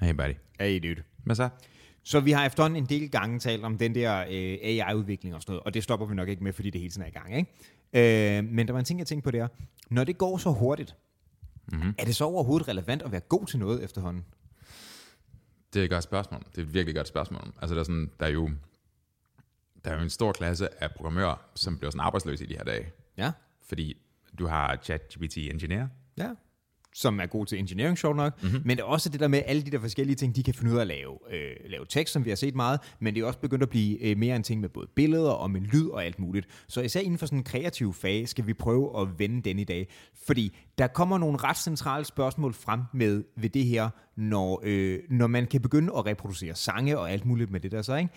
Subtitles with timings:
[0.00, 0.34] Hey buddy.
[0.60, 1.02] Hey, dude.
[1.24, 1.48] Hvad så?
[2.02, 5.52] Så vi har efterhånden en del gange talt om den der øh, AI-udvikling og sådan
[5.52, 7.36] noget, og det stopper vi nok ikke med, fordi det hele tiden er i gang.
[7.36, 8.38] Ikke?
[8.38, 9.48] Øh, men der var en ting, jeg tænkte på der.
[9.90, 10.96] Når det går så hurtigt,
[11.72, 11.94] mm-hmm.
[11.98, 14.24] er det så overhovedet relevant at være god til noget efterhånden?
[15.74, 16.40] Det er et godt spørgsmål.
[16.50, 17.52] Det er et virkelig godt spørgsmål.
[17.60, 18.50] Altså, der er, sådan, der er jo
[19.84, 22.64] der er jo en stor klasse af programmører, som bliver sådan arbejdsløse i de her
[22.64, 22.92] dage.
[23.16, 23.32] Ja.
[23.68, 23.96] Fordi
[24.38, 25.88] du har ChatGPT Engineer,
[26.18, 26.30] Ja.
[26.98, 28.42] Som er god til engineering, sjovt nok.
[28.42, 28.62] Mm-hmm.
[28.64, 30.72] Men det er også det der med alle de der forskellige ting, de kan finde
[30.72, 32.80] ud af at lave, øh, lave tekst, som vi har set meget.
[33.00, 35.50] Men det er også begyndt at blive øh, mere en ting med både billeder og
[35.50, 36.46] med lyd og alt muligt.
[36.68, 39.64] Så især inden for sådan en kreativ fag, skal vi prøve at vende den i
[39.64, 39.88] dag.
[40.26, 45.26] Fordi der kommer nogle ret centrale spørgsmål frem med ved det her, når, øh, når
[45.26, 48.10] man kan begynde at reproducere sange og alt muligt med det der så, ikke?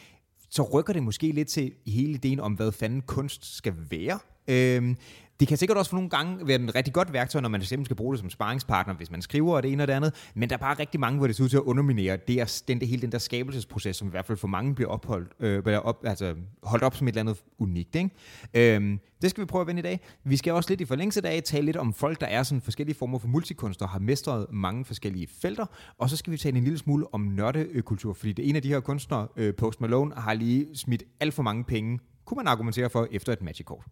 [0.49, 4.19] så rykker det måske lidt til hele ideen om, hvad fanden kunst skal være.
[4.47, 4.97] Øhm,
[5.39, 7.85] det kan sikkert også for nogle gange være et rigtig godt værktøj, når man simpelthen
[7.85, 10.13] skal bruge det som sparringspartner, hvis man skriver og det ene og det andet.
[10.35, 12.61] Men der er bare rigtig mange, hvor det ser ud til at underminere det er,
[12.67, 15.63] den, det, hele den der skabelsesproces, som i hvert fald for mange bliver opholdt, øh,
[15.63, 17.95] bliver op, altså, holdt op som et eller andet unikt.
[17.95, 18.75] Ikke?
[18.75, 19.99] Øhm, det skal vi prøve at vende i dag.
[20.23, 22.95] Vi skal også lidt i forlængelse af tale lidt om folk, der er sådan forskellige
[22.95, 25.65] former for multikunster, har mestret mange forskellige felter.
[25.97, 28.61] Og så skal vi tale en lille smule om nørdekultur, fordi det er en af
[28.61, 32.47] de her kunstnere, øh, Post Malone, har lige smidt alt for mange penge, kunne man
[32.47, 33.83] argumentere for, efter et Magic-kort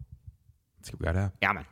[0.88, 1.28] skal vi gøre det her?
[1.42, 1.64] Ja, man.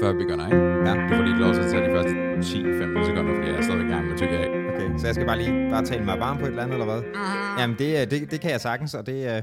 [0.00, 0.62] Før vi begynder, ikke?
[0.88, 0.92] Ja.
[1.08, 3.86] Du får lige lov til at tage de første 10-15 sekunder, fordi jeg er stadigvæk
[3.88, 4.48] i gang med at tykke af.
[4.70, 6.84] Okay, så jeg skal bare lige bare tale mig varm på et eller andet, eller
[6.92, 7.02] hvad?
[7.58, 9.42] Jamen, det, er- det, det kan jeg sagtens, og det, er-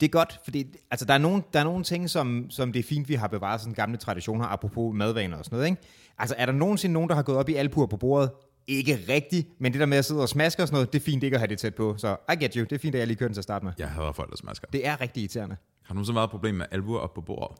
[0.00, 2.78] det er godt, fordi altså, der, er nogle, der er nogle ting, som, som det
[2.78, 5.82] er fint, vi har bevaret sådan gamle traditioner, apropos madvaner og sådan noget, ikke?
[6.18, 8.30] Altså, er der nogensinde nogen, der har gået op i albuer på bordet?
[8.66, 11.04] Ikke rigtigt, men det der med at sidde og smaske og sådan noget, det er
[11.04, 11.94] fint ikke at have det tæt på.
[11.98, 13.64] Så I get you, det er fint, at jeg lige kører den til at starte
[13.64, 13.72] med.
[13.78, 14.66] Jeg hader folk, der smasker.
[14.72, 15.56] Det er rigtig irriterende.
[15.82, 17.58] Har du så meget problem med albuer op på bordet?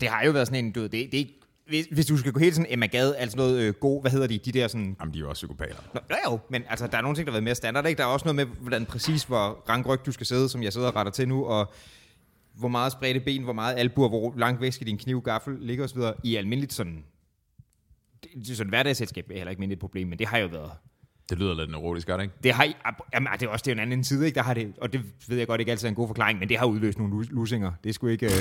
[0.00, 1.28] Det har jo været sådan en, du ved, det, det
[1.66, 4.26] hvis, hvis du skal gå helt sådan Emma Gad, altså noget øh, god, hvad hedder
[4.26, 5.82] de, de der sådan Jamen, de er jo også psykopater.
[5.94, 7.86] Nå, jo, jo, men altså, der er nogle ting, der har været mere standard.
[7.86, 7.98] Ikke?
[7.98, 10.88] Der er også noget med, hvordan præcis, hvor rankryg du skal sidde, som jeg sidder
[10.88, 11.72] og retter til nu, og
[12.54, 15.84] hvor meget spredte ben, hvor meget albuer, hvor langt væk skal din kniv, gaffel ligge
[15.84, 16.00] osv.
[16.24, 17.04] I almindeligt sådan...
[18.22, 20.70] Det, sådan hverdagsselskab er heller ikke mindre et problem, men det har jo været...
[21.30, 22.34] Det lyder lidt neurotisk, gør det ikke?
[22.42, 22.64] Det har,
[23.14, 24.34] jamen, det er også det er en anden side, ikke?
[24.36, 26.48] Der har det, og det ved jeg godt ikke altid er en god forklaring, men
[26.48, 27.72] det har udløst nogle lus- lusinger.
[27.84, 28.26] Det sgu ikke...
[28.26, 28.32] Øh,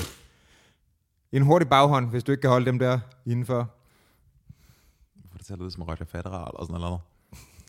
[1.38, 3.70] en hurtig baghånd, hvis du ikke kan holde dem der indenfor.
[5.16, 7.00] Hvorfor det til at lyde som Roger Federer eller sådan noget?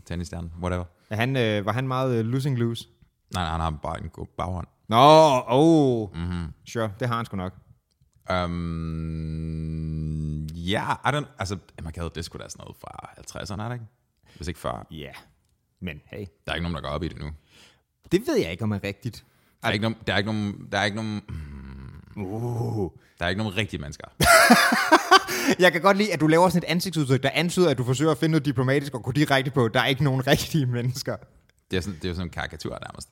[0.05, 0.85] Tennisstjerne, whatever.
[1.11, 2.89] Er han, øh, var han meget øh, losing loose?
[3.35, 4.67] Nej, nej, han har bare en god baghånd.
[4.89, 4.97] Nå,
[5.47, 6.11] oh.
[6.17, 6.21] Mhm.
[6.23, 6.53] Mm-hmm.
[6.67, 7.53] Sure, det har han sgu nok.
[8.33, 13.11] Um, ja, I don't, altså, Emma Gade, det skulle da sådan noget fra
[13.41, 13.87] 50'erne, er det ikke?
[14.37, 14.87] Hvis ikke før.
[14.91, 15.13] Ja,
[15.81, 17.31] men hey, Der er ikke nogen, der går op i det nu.
[18.13, 19.25] det ved jeg ikke, om er rigtigt.
[19.63, 21.23] Der er ikke nogen, der er ikke nogen, der er ikke nogen,
[22.17, 22.91] Uh.
[23.19, 24.07] der er ikke nogen rigtige mennesker.
[25.59, 28.11] Jeg kan godt lide, at du laver sådan et ansigtsudtryk, der antyder, at du forsøger
[28.11, 31.17] at finde noget diplomatisk og gå direkte på, der er ikke nogen rigtige mennesker.
[31.71, 33.09] Det er, sådan, det er jo sådan en karikatur nærmest.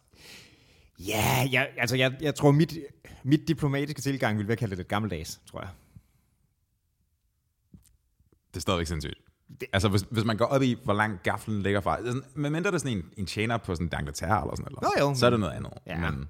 [0.99, 2.79] Ja, jeg, altså jeg, jeg tror, mit,
[3.23, 5.71] mit diplomatiske tilgang vil være kalde det lidt gammeldags, tror jeg.
[8.49, 9.19] Det er stadigvæk sindssygt.
[9.61, 12.71] Det, altså, hvis, hvis man går op i, hvor lang gaflen ligger fra, sådan, medmindre
[12.71, 15.15] det er sådan en, en tjener på sådan en D'Angleterre eller sådan noget, Jo, jo,
[15.15, 15.73] så er det noget andet.
[15.87, 16.11] Ja.
[16.11, 16.29] Men,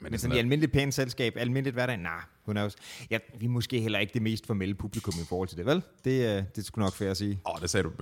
[0.00, 2.76] men, Men er sådan i almindeligt pænt selskab, almindeligt hverdag, nej, nah, who knows.
[3.10, 5.82] Ja, vi er måske heller ikke det mest formelle publikum i forhold til det, vel?
[6.04, 7.40] Det, øh, det skulle nok fair at sige.
[7.46, 7.92] Åh, det sagde du,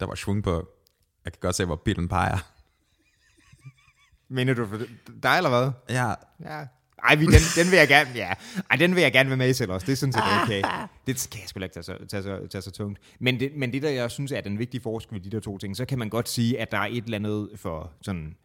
[0.00, 0.68] der var svung på.
[1.24, 2.38] Jeg kan godt se, hvor bilen peger.
[4.28, 4.80] Mener du for
[5.22, 5.96] dig, eller hvad?
[5.96, 6.14] Ja,
[6.44, 6.64] Ja.
[7.04, 8.32] Ej, vi, den, den vil jeg gerne, ja.
[8.70, 9.86] Ej, den vil jeg gerne være med i selv også.
[9.86, 10.62] Det er sådan set okay.
[11.06, 12.98] Det kan jeg sgu ikke tage så, tage, så, tage så tungt.
[13.18, 15.58] Men det, men det, der jeg synes er den vigtige forskel ved de der to
[15.58, 18.36] ting, så kan man godt sige, at der er et eller andet for sådan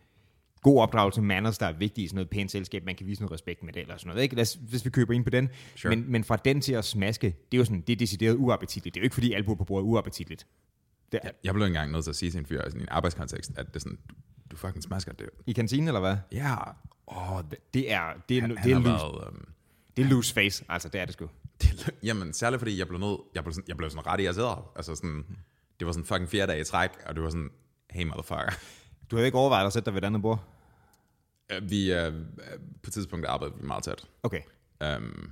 [0.63, 2.85] god opdragelse, manners, der er vigtigt i sådan noget pænt selskab.
[2.85, 4.23] Man kan vise noget respekt med det eller sådan noget.
[4.23, 4.41] Ikke?
[4.41, 5.49] Os, hvis vi køber ind på den.
[5.75, 5.95] Sure.
[5.95, 8.95] Men, men fra den til at smaske, det er jo sådan, det er decideret uappetitligt.
[8.95, 10.47] Det er jo ikke, fordi albuer på bordet er uappetitligt.
[11.11, 12.81] Det er, jeg, jeg blev engang nødt til at sige til en fyr i sådan
[12.81, 14.15] en arbejdskontekst, at det er sådan, du,
[14.51, 15.29] du fucking smasker det.
[15.47, 16.17] I kantinen, eller hvad?
[16.31, 16.55] Ja,
[17.07, 19.45] åh, det, Det er, det er, han, det han er, har loose, været, øhm,
[19.97, 20.65] det er loose face.
[20.69, 21.29] Altså, det er det sgu.
[21.61, 24.63] det, jamen, særligt fordi jeg blev nødt, jeg blev sådan, jeg blev sådan ret irriteret.
[24.75, 25.25] Altså sådan,
[25.79, 27.49] det var sådan fucking fire dage i træk, og det var sådan,
[27.89, 28.53] hey motherfucker.
[29.11, 30.52] Du havde ikke overvejet at sætte dig ved et andet bord?
[31.51, 32.13] Øh, Vi er, øh,
[32.83, 34.07] på et tidspunkt arbejdede vi meget tæt.
[34.23, 34.41] Okay.
[34.97, 35.31] Um,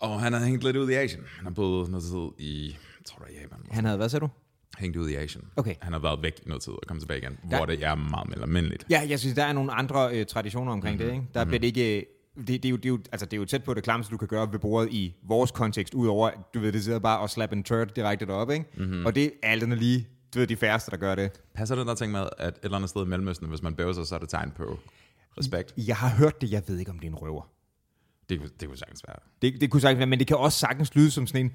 [0.00, 1.22] og han har hængt lidt ud i Asien.
[1.36, 3.58] Han har boet noget tid i, jeg tror er Japan.
[3.70, 4.30] Han havde, hvad sagde du?
[4.78, 5.44] Hængt ud i Asien.
[5.56, 5.74] Okay.
[5.80, 7.94] Han har været væk i noget tid og kommet tilbage igen, Der- hvor det er
[7.94, 8.86] meget mere almindeligt.
[8.90, 11.08] Ja, jeg synes, der er nogle andre øh, traditioner omkring mm-hmm.
[11.10, 11.14] det.
[11.16, 11.28] Ikke?
[11.34, 11.48] Der mm-hmm.
[11.50, 12.06] bliver det ikke...
[12.36, 14.10] Det, det, er jo, det, er jo, altså, det er jo tæt på det klamste,
[14.12, 17.30] du kan gøre ved bordet i vores kontekst, udover, du ved, det sidder bare og
[17.30, 18.66] slap en turd direkte deroppe, ikke?
[18.76, 19.06] Mm-hmm.
[19.06, 21.40] Og det er alt andet lige du ved, de færreste, der gør det.
[21.54, 23.92] Passer den der ting med, at et eller andet sted i Mellemøsten, hvis man bæver
[23.92, 24.78] sig, så er det tegn på
[25.38, 25.74] respekt?
[25.76, 27.50] Jeg har hørt det, jeg ved ikke, om det er en røver.
[28.28, 29.16] Det, kunne- det kunne sagtens være.
[29.42, 31.52] Det, det kunne sagtens være, men det kan også sagtens lyde som sådan en,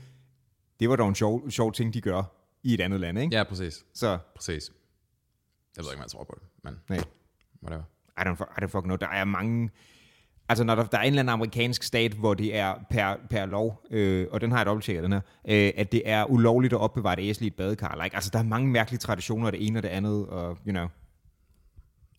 [0.79, 2.23] det var dog en sjov, sjov ting, de gør
[2.63, 3.35] i et andet land, ikke?
[3.37, 3.85] Ja, præcis.
[3.93, 4.71] Så, Præcis.
[5.77, 7.03] Jeg ved ikke, om jeg tror på det, men nej.
[7.63, 7.83] whatever.
[8.17, 8.95] I don't, I don't fucking know.
[8.95, 9.69] Der er mange...
[10.51, 13.45] Altså, når der, der er en eller anden amerikansk stat, hvor det er per, per
[13.45, 16.79] lov, øh, og den har jeg dobbelttjekket, den her, øh, at det er ulovligt at
[16.79, 18.03] opbevare et æsel i et badekar.
[18.03, 20.87] Like, altså, der er mange mærkelige traditioner, det ene og det andet, og, you know.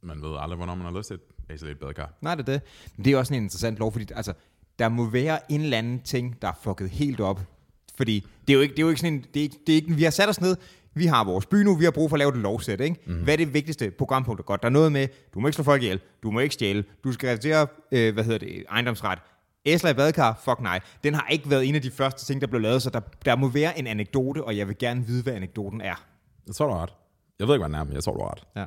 [0.02, 1.20] Man ved aldrig, hvornår man har lyst til et
[1.50, 2.12] æsel i et badekar.
[2.20, 2.62] Nej, det er det.
[2.96, 4.32] Men det er også en interessant lov, fordi altså,
[4.78, 7.40] der må være en eller anden ting, der er fucket helt op.
[7.96, 9.72] Fordi det er jo ikke, det er jo ikke sådan en, det er ikke, det
[9.72, 10.56] er ikke, vi har sat os ned,
[10.94, 12.96] vi har vores by nu, vi har brug for at lave et lovsæt, ikke?
[13.06, 13.22] Mm.
[13.22, 14.46] Hvad er det vigtigste programpunkt?
[14.46, 16.84] Godt, der er noget med, du må ikke slå folk ihjel, du må ikke stjæle,
[17.04, 19.18] du skal realisere, øh, hvad hedder det, ejendomsret.
[19.66, 20.40] Æsler i badekar?
[20.44, 20.80] Fuck nej.
[21.04, 23.36] Den har ikke været en af de første ting, der blev lavet, så der, der
[23.36, 26.04] må være en anekdote, og jeg vil gerne vide, hvad anekdoten er.
[26.46, 26.92] Jeg tror, du har ret.
[27.38, 28.44] Jeg ved ikke, hvad den er, men jeg tror, du har ret.
[28.56, 28.64] Ja.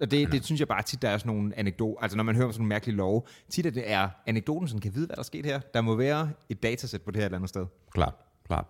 [0.00, 2.34] Og det, det synes jeg bare tit, der er sådan nogle anekdoter, altså når man
[2.34, 5.16] hører om sådan nogle mærkelige love, tit at det er anekdoten, som kan vide, hvad
[5.16, 5.60] der er sket her.
[5.74, 7.66] Der må være et datasæt på det her et eller andet sted.
[7.94, 8.14] Klart,
[8.46, 8.66] klart.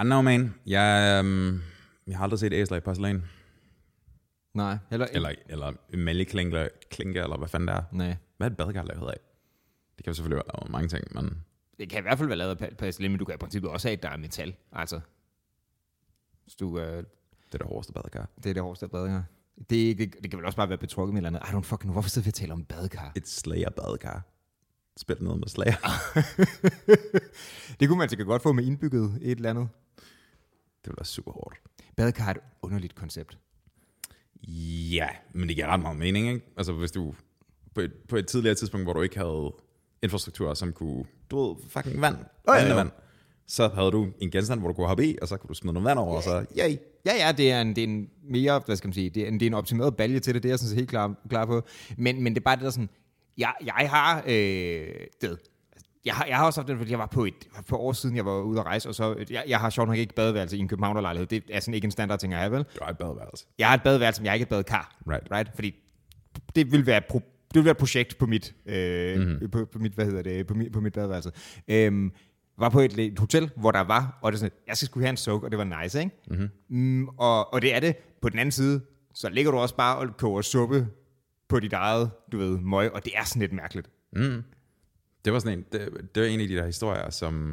[0.00, 0.54] I know, man.
[0.66, 1.62] Jeg, øhm,
[2.06, 3.24] jeg har aldrig set æsler i porcelæn.
[4.54, 7.82] Nej, heller Eller, eller mælkeklinker, klinker, eller hvad fanden det er.
[7.92, 8.16] Nej.
[8.36, 9.18] Hvad er et badekar lavet af?
[9.96, 11.44] Det kan jo selvfølgelig være mange ting, men
[11.78, 13.88] Det kan i hvert fald være lavet af porcelæn, men du kan i princippet også
[13.88, 14.54] have, at der er metal.
[14.72, 15.00] Altså,
[16.44, 18.28] hvis du, øh, det er det hårdeste badekar.
[18.36, 19.24] det er det hårdeste badekar.
[19.58, 21.50] Det, det, det, kan vel også bare være betrukket med eller andet.
[21.50, 21.92] I don't fucking know.
[21.92, 23.12] Hvorfor sidder vi og taler om badekar?
[23.16, 24.22] Et slayer-badekar.
[24.96, 25.76] Spil noget med slayer.
[27.80, 29.68] det kunne man sikkert godt få med indbygget et eller andet.
[30.84, 31.56] Det ville være super hårdt.
[31.96, 33.38] Badekar er et underligt koncept.
[34.92, 36.46] Ja, men det giver ret meget mening, ikke?
[36.56, 37.14] Altså hvis du
[37.74, 39.54] på et, på et tidligere tidspunkt, hvor du ikke havde
[40.02, 42.16] infrastruktur, som kunne, du ved, fucking vand,
[42.48, 42.74] ja, oh, ja.
[42.74, 42.90] vand,
[43.46, 45.72] så havde du en genstand, hvor du kunne hoppe i, og så kunne du smide
[45.72, 46.76] noget vand over, og så, yay.
[47.06, 49.28] Ja, ja, det er en, det er en mere, hvad skal man sige, det er
[49.28, 51.14] en, det er en optimeret balje til det, det er jeg sådan set helt klar,
[51.28, 51.62] klar på.
[51.98, 52.88] Men, men det er bare det der sådan,
[53.38, 54.86] jeg, jeg har, øh,
[55.20, 55.38] det,
[56.04, 58.16] jeg har, jeg har også haft det, fordi jeg var på et på år siden,
[58.16, 60.60] jeg var ude at rejse, og så, jeg, jeg har sjovt nok ikke badeværelse i
[60.60, 61.26] en københavnerlejlighed.
[61.26, 62.62] Det er sådan ikke en standard ting, jeg har, vel?
[62.62, 63.46] Du har et badeværelse.
[63.58, 64.96] Jeg har et badeværelse, men jeg har ikke et badekar.
[65.08, 65.28] Right.
[65.32, 65.50] right?
[65.54, 65.74] Fordi
[66.54, 69.50] det vil være pro- det vil være et projekt på mit, øh, mm-hmm.
[69.50, 71.30] på, på, mit, hvad hedder det, på mit, på mit badeværelse.
[71.68, 72.12] Øhm,
[72.58, 75.04] var på et, et hotel, hvor der var, og det er sådan, jeg skal skulle
[75.04, 76.22] have en soak, og det var nice, ikke?
[76.30, 76.48] Mm-hmm.
[76.68, 77.96] Mm, og, og det er det.
[78.22, 78.80] På den anden side,
[79.14, 80.86] så ligger du også bare og koger suppe
[81.48, 83.90] på dit eget, du ved, møg, og det er sådan lidt mærkeligt.
[85.24, 87.52] Det var sådan en, det, det var en af de der historier, som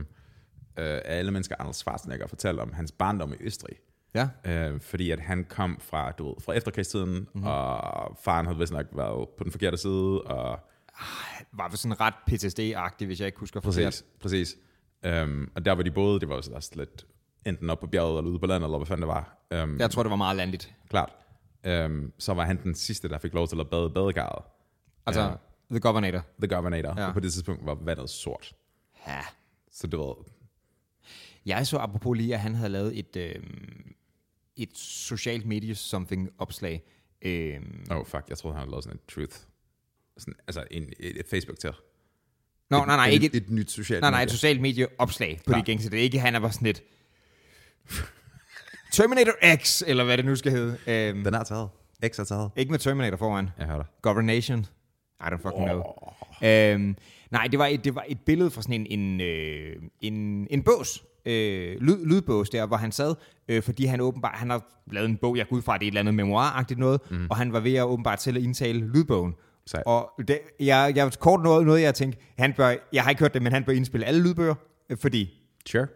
[0.80, 3.76] øh, alle mennesker Arnold Schwarzenegger fortalte om hans barndom i Østrig.
[4.16, 4.30] Ja.
[4.46, 7.44] Øh, fordi at han kom fra, du ved, fra efterkrigstiden, mm-hmm.
[7.44, 10.60] og faren havde vist nok været på den forkerte side, og
[11.54, 13.86] Var vel sådan ret PTSD-agtig, hvis jeg ikke husker forkert.
[13.86, 14.56] præcis, præcis.
[15.24, 17.06] Um, og der var de boede, det var jo så også lidt
[17.46, 19.38] enten op på bjerget eller ude på landet, eller hvad fanden det var.
[19.64, 20.74] Um, Jeg tror, det var meget landligt.
[20.90, 21.12] Klart.
[21.68, 24.46] Um, så var han den sidste, der fik lov til at bade i badekarret.
[25.06, 25.32] Altså, Ja.
[25.72, 26.26] The Governator.
[26.40, 26.94] The Governator.
[27.02, 27.08] Ja.
[27.08, 28.54] Og på det tidspunkt var vandet sort.
[29.08, 29.20] Ja.
[29.72, 30.16] Så det var,
[31.46, 33.44] Jeg så apropos lige, at han havde lavet et, øh,
[34.56, 36.84] et socialt medie something opslag.
[37.22, 37.60] Øh,
[37.92, 39.38] oh fuck, jeg troede, han havde lavet sådan en truth.
[40.18, 41.70] Sådan, altså en, et, et Facebook til.
[42.70, 45.38] Nå, nej, nej, et, ikke et, et nyt socialt nej, nej, et socialt medie opslag
[45.38, 45.58] på Klar.
[45.58, 45.90] de gængse.
[45.90, 46.84] Det er ikke, han er bare sådan et
[48.92, 50.78] Terminator X, eller hvad det nu skal hedde.
[50.88, 51.70] Øh, Den er taget.
[52.08, 52.52] X er taget.
[52.56, 53.50] ikke med Terminator foran.
[53.60, 53.86] Jeg hører dig.
[54.02, 54.66] Governation.
[55.22, 55.84] I don't fucking know.
[56.44, 56.96] Øhm,
[57.32, 60.64] nej, det var, et, det var et billede fra sådan en, en, øh, en, en
[60.64, 61.04] bås.
[61.26, 63.16] Øh, lyd, lydbås der, hvor han sad,
[63.48, 65.88] øh, fordi han åbenbart, han har lavet en bog, jeg går ud fra, det er
[65.88, 67.28] et eller andet memoiragtigt noget, mm.
[67.30, 69.34] og han var ved at åbenbart til at indtale lydbogen.
[69.66, 69.84] Sejt.
[69.86, 73.34] Og det, jeg, jeg kort noget, noget jeg tænkte, han bør, jeg har ikke hørt
[73.34, 74.56] det, men han bør indspille alle lydbøger,
[74.90, 75.30] øh, fordi
[75.66, 75.88] Sure.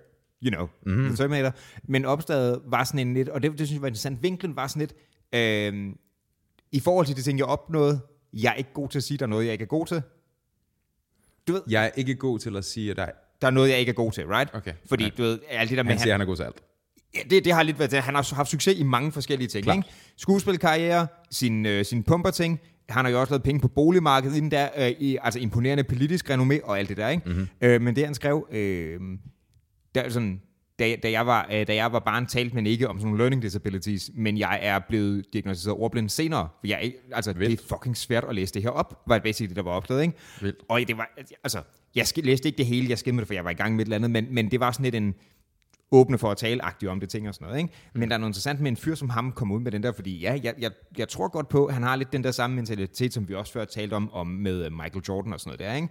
[0.44, 1.06] You know, mm.
[1.06, 1.54] The Terminator.
[1.84, 4.68] Men opslaget var sådan en lidt, og det, det synes jeg var interessant, vinklen var
[4.68, 4.94] sådan lidt,
[5.36, 5.94] øh,
[6.72, 8.00] i forhold til de ting, jeg opnåede,
[8.34, 10.02] jeg er ikke god til at sige, der er noget, jeg ikke er god til.
[11.48, 13.06] Du ved, Jeg er ikke god til at sige, at der,
[13.42, 14.50] der er noget, jeg ikke er god til, right?
[14.54, 15.10] Okay, Fordi, ja.
[15.18, 16.64] du ved, alt det der med, han siger, han er god til alt.
[17.16, 18.02] Ja, det, det har lidt været det.
[18.02, 19.64] Han har haft succes i mange forskellige ting.
[19.64, 19.78] Klart.
[19.78, 19.90] Ikke?
[20.18, 22.60] Skuespilkarriere, sin, øh, sin pumperting.
[22.90, 26.30] Han har jo også lavet penge på boligmarkedet inden der, øh, i, altså imponerende politisk
[26.30, 27.10] renommé og alt det der.
[27.10, 27.30] Ikke?
[27.30, 27.48] Mm-hmm.
[27.62, 29.00] Øh, men det han skrev, øh,
[29.96, 30.42] der, er sådan,
[30.80, 33.18] da, da, jeg var, øh, da jeg var barn, talte man ikke om sådan nogle
[33.18, 36.50] learning disabilities, men jeg er blevet diagnosticeret ordblind senere.
[36.60, 37.62] For jeg altså, det Vildt.
[37.62, 40.02] er fucking svært at læse det her op, var basically det, der var opslaget.
[40.02, 40.14] Ikke?
[40.42, 40.58] Vildt.
[40.70, 41.10] Og det var,
[41.44, 41.62] altså,
[41.96, 43.86] jeg læste ikke det hele, jeg skimmede det, for jeg var i gang med et
[43.86, 45.16] eller andet, men, men det var sådan lidt en,
[45.92, 47.60] åbne for at tale agtigt om det ting og sådan noget.
[47.62, 47.74] Ikke?
[47.94, 49.92] Men der er noget interessant med en fyr som ham komme ud med den der,
[49.92, 52.56] fordi ja, jeg, jeg, jeg tror godt på, at han har lidt den der samme
[52.56, 55.60] mentalitet, som vi også før talte om, om med øh, Michael Jordan og sådan noget
[55.60, 55.76] der.
[55.76, 55.90] Ikke?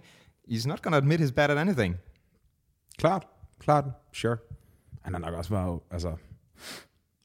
[0.51, 1.95] He's not gonna admit he's bad at anything.
[2.97, 3.27] Klart.
[3.59, 3.85] Klart.
[4.13, 4.37] Sure.
[5.01, 6.15] Han har nok også været, altså...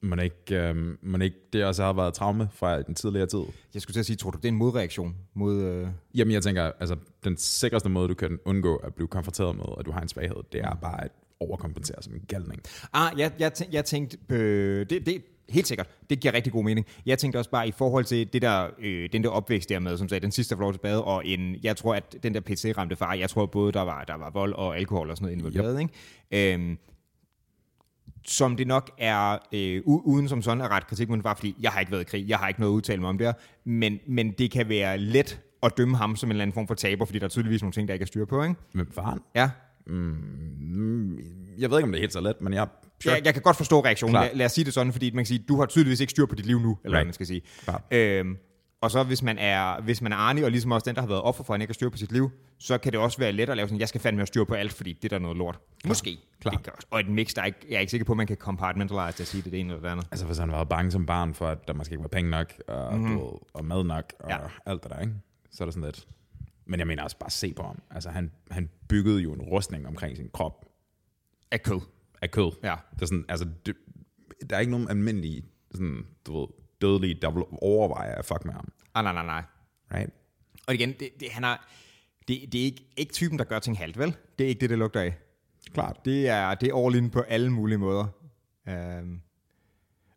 [0.03, 3.43] Man ikke, øh, man ikke, det også har været traume fra den tidligere tid.
[3.73, 5.61] Jeg skulle til at sige, tror du, det er en modreaktion mod...
[5.61, 5.87] Øh...
[6.15, 9.85] Jamen, jeg tænker, altså, den sikreste måde, du kan undgå at blive konfronteret med, at
[9.85, 12.61] du har en svaghed, det er bare at overkompensere som en galning.
[12.93, 16.63] Ah, jeg, jeg, tænk, jeg tænkte, øh, det, det, helt sikkert, det giver rigtig god
[16.63, 16.85] mening.
[17.05, 19.97] Jeg tænkte også bare i forhold til det der, øh, den der opvækst der med,
[19.97, 23.13] som sagde, den sidste flot tilbage, og en, jeg tror, at den der PC-ramte far,
[23.13, 25.89] jeg tror både, der var, der var vold og alkohol og sådan noget involveret, yep.
[26.31, 26.53] ikke?
[26.53, 26.77] Øhm,
[28.27, 31.71] som det nok er, øh, uden som sådan at ret kritik, men bare fordi, jeg
[31.71, 33.99] har ikke været i krig, jeg har ikke noget at udtale mig om det men,
[34.07, 37.05] men det kan være let at dømme ham som en eller anden form for taber,
[37.05, 38.55] fordi der er tydeligvis nogle ting, der ikke er styr på, ikke?
[38.73, 39.19] Med faren?
[39.35, 39.49] Ja.
[39.87, 41.17] Mm,
[41.57, 42.67] jeg ved ikke, om det er helt så let, men jeg...
[43.03, 43.15] Sure.
[43.15, 44.13] Jeg, jeg kan godt forstå reaktionen.
[44.13, 46.25] Lad, lad os sige det sådan, fordi man kan sige, du har tydeligvis ikke styr
[46.25, 46.99] på dit liv nu, eller right.
[46.99, 47.41] hvad man skal sige.
[47.91, 48.37] Øhm,
[48.81, 51.07] og så hvis man er, hvis man er Arne, og ligesom også den, der har
[51.07, 53.17] været offer for, at han ikke har styr på sit liv, så kan det også
[53.17, 55.17] være let at lave sådan, jeg skal fandme have styr på alt, fordi det der
[55.17, 55.59] er noget lort.
[55.81, 55.89] Klar.
[55.89, 56.17] Måske.
[56.41, 56.51] Klar.
[56.51, 58.37] Det og et mix, der er ikke, jeg er ikke sikker på, at man kan
[58.37, 60.07] compartmentalize det at sige det, det ene eller det andet.
[60.11, 62.53] Altså hvis han var bange som barn for, at der måske ikke var penge nok,
[62.67, 63.15] og, mm.
[63.15, 64.37] ved, og mad nok, og ja.
[64.65, 65.13] alt det der, ikke?
[65.51, 66.07] så er det sådan lidt...
[66.71, 67.81] Men jeg mener også bare se på ham.
[67.89, 70.65] Altså han, han byggede jo en rustning omkring sin krop.
[71.51, 71.79] Af kød.
[72.21, 72.51] Af kød.
[72.63, 72.75] Ja.
[72.93, 73.75] Det er sådan, altså, det,
[74.49, 76.47] der er ikke nogen almindelige, sådan, du ved,
[76.81, 78.71] dødelige, der vil overveje at fuck med ham.
[78.93, 79.43] Ah, nej, nej, nej.
[79.93, 80.11] Right?
[80.67, 81.69] Og igen, det, det, han har,
[82.27, 84.15] det, det er ikke, ikke typen, der gør ting halvt, vel?
[84.39, 85.17] Det er ikke det, det lugter af.
[85.73, 86.05] Klart.
[86.05, 88.07] Det er, det er all in på alle mulige måder.
[88.67, 89.21] Um,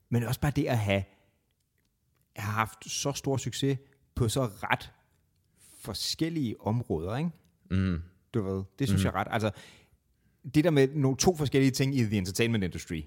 [0.09, 1.05] men også bare det at have,
[2.37, 3.79] have haft så stor succes
[4.15, 4.93] på så ret
[5.85, 7.31] forskellige områder, ikke?
[7.71, 8.03] Mm.
[8.35, 9.07] Du ved, det synes mm.
[9.07, 9.27] jeg ret.
[9.31, 9.51] Altså,
[10.55, 13.03] det der med nogle to forskellige ting i the entertainment industry,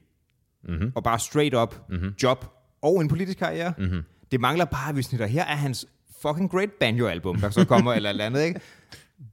[0.63, 0.91] mm-hmm.
[0.96, 2.13] og bare straight up mm-hmm.
[2.24, 2.46] job
[2.81, 4.03] og en politisk karriere, mm-hmm.
[4.31, 5.88] det mangler bare, hvis det her er hans
[6.22, 8.62] fucking great banjo-album, der så kommer eller et andet, ikke?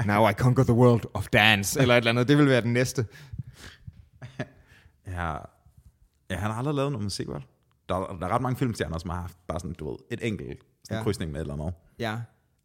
[0.06, 2.28] Now I conquer the world of dance, eller et eller andet.
[2.28, 3.06] Det vil være den næste.
[5.06, 5.32] ja,
[6.30, 7.42] ja han har aldrig lavet noget musik, vel?
[7.88, 10.62] Der, der er ret mange filmstjerner, som har haft bare sådan, du ved, et enkelt
[10.84, 11.02] sådan ja.
[11.02, 11.74] krydsning med et eller andet.
[11.98, 12.16] Ja.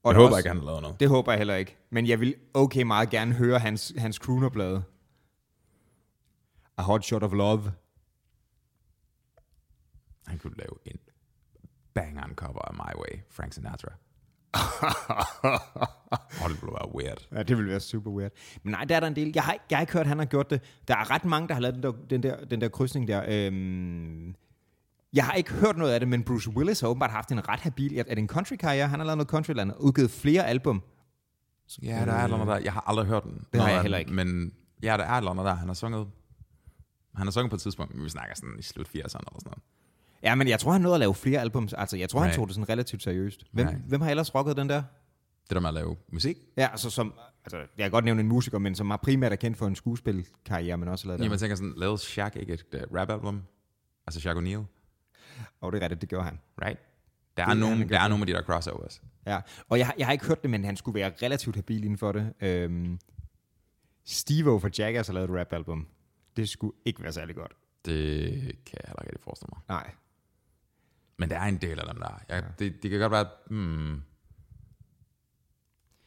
[0.04, 1.00] Og jeg håber også, ikke, han har lavet noget.
[1.00, 1.78] Det håber jeg heller ikke.
[1.90, 4.84] Men jeg vil okay meget gerne høre hans, hans croonerblade.
[6.78, 7.72] A Hot Shot of Love.
[10.28, 11.00] Han kunne lave en
[11.94, 13.92] bang-on cover af My Way, Frank Sinatra.
[16.44, 17.28] oh, det ville være weird.
[17.32, 18.32] Ja, det ville være super weird.
[18.64, 19.32] Men nej, der er der en del.
[19.36, 20.62] Jeg har, jeg har ikke hørt, at han har gjort det.
[20.88, 23.26] Der er ret mange, der har lavet den der, den der, den der krydsning der.
[23.28, 24.36] Øhm,
[25.14, 27.60] jeg har ikke hørt noget af det, men Bruce Willis har åbenbart haft en ret
[27.60, 27.98] habil...
[27.98, 28.88] Er det en country-karriere?
[28.88, 30.84] Han har lavet noget country, eller udgivet flere album.
[31.84, 32.58] Ja, der er noget der.
[32.58, 33.46] Jeg har aldrig hørt den.
[33.54, 34.14] Det har jeg heller ikke.
[34.14, 35.54] Men ja, der er noget der.
[35.54, 36.08] Han har sunget,
[37.16, 39.26] han har sunget på et tidspunkt, men vi snakker sådan i slut 80'erne eller sådan
[39.46, 39.62] noget.
[40.24, 41.74] Ja, men jeg tror, han nåede at lave flere albums.
[41.74, 42.28] Altså, jeg tror, Nej.
[42.28, 43.44] han tog det sådan relativt seriøst.
[43.52, 44.84] Hvem, hvem har ellers rocket den der?
[45.50, 46.38] Det der med at lave musik?
[46.58, 47.14] Ja, altså som...
[47.46, 49.76] Altså, jeg kan godt nævne en musiker, men som har primært er kendt for en
[49.76, 53.42] skuespilkarriere, men også lavet Ja, man tænker sådan, lavede Shaq ikke et uh, rap-album?
[54.08, 54.79] Altså Shaq O'Neal?
[55.62, 56.40] Og det er rigtigt, det gjorde han.
[56.62, 56.80] Right?
[57.38, 59.02] Der er, nogle, der er nogle af de der crossovers.
[59.26, 61.98] Ja, og jeg, jeg har ikke hørt det, men han skulle være relativt habil inden
[61.98, 62.34] for det.
[62.42, 63.00] Øhm,
[64.06, 65.88] Steve-O for Jackass har lavet et rap-album.
[66.38, 67.52] Det skulle ikke være særlig godt.
[67.86, 68.32] Det
[68.66, 69.62] kan jeg heller ikke forestille mig.
[69.70, 69.92] Nej.
[71.18, 72.22] Men der er en del af dem der.
[72.30, 72.66] Jeg, ja.
[72.66, 74.02] det, det kan godt være, hmm,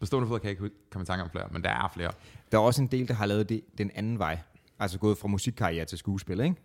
[0.01, 2.13] på stående fod kan jeg ikke komme i tanke om flere, men der er flere.
[2.53, 4.39] Der er også en del, der har lavet det den anden vej.
[4.79, 6.57] Altså gået fra musikkarriere til skuespil, ikke?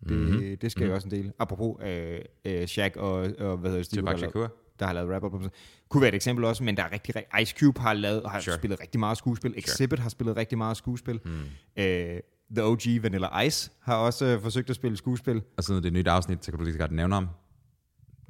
[0.00, 0.56] Det, mm-hmm.
[0.56, 0.90] det skal mm-hmm.
[0.90, 1.32] jo også en del.
[1.38, 4.48] Apropos øh, øh, Shaq og, og hvad hedder det, Steve, der,
[4.78, 5.48] der har lavet rap albums.
[5.88, 8.56] Kunne være et eksempel også, men der er rigtig, Ice Cube har, lavet, har sure.
[8.56, 9.54] spillet rigtig meget skuespil.
[9.56, 10.02] Exhibit sure.
[10.02, 11.20] har spillet rigtig meget skuespil.
[11.24, 11.40] Mm.
[11.76, 12.20] Øh,
[12.50, 15.42] The OG Vanilla Ice har også øh, forsøgt at spille skuespil.
[15.56, 17.28] Og sådan det nye afsnit, så kan du lige så godt nævne om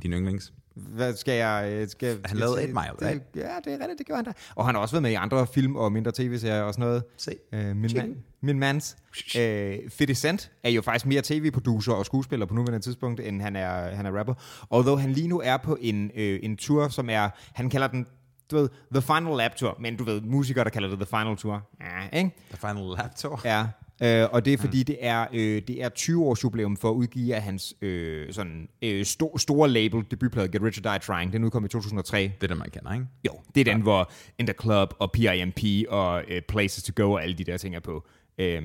[0.04, 0.52] din yndlings.
[0.74, 1.68] Hvad skal jeg...
[1.72, 3.22] Øh, skal, han lavede et mile, right?
[3.36, 4.32] Ja, det er rigtigt, det gjorde han da.
[4.54, 7.04] Og han har også været med i andre film og mindre tv-serier og sådan noget.
[7.16, 7.36] Se.
[7.52, 8.96] Øh, min, man, min mans.
[9.38, 13.56] Øh, 50 Cent er jo faktisk mere tv-producer og skuespiller på nuværende tidspunkt, end han
[13.56, 14.34] er, han er rapper.
[14.70, 17.28] Although han lige nu er på en, øh, en tour, som er...
[17.52, 18.06] Han kalder den
[18.50, 21.36] du ved, The Final Lap Tour, men du ved, musikere, der kalder det The Final
[21.36, 21.62] Tour.
[21.80, 22.30] Ja, ikke?
[22.50, 23.40] The Final Lap Tour?
[23.44, 23.66] Ja,
[24.02, 24.84] Øh, og det er fordi, mm.
[24.84, 28.68] det, er, øh, det er 20 års jubilæum for at udgive af hans øh, sådan,
[28.82, 31.32] øh, sto- store label debutplade, Get Rich or Die Trying.
[31.32, 32.22] Den udkom i 2003.
[32.22, 33.06] Det er den, man kender, ikke?
[33.26, 33.76] Jo, det er ja.
[33.76, 35.58] den, hvor In The Club og PIMP
[35.88, 38.06] og øh, Places to Go og alle de der ting er på.
[38.38, 38.62] Øh,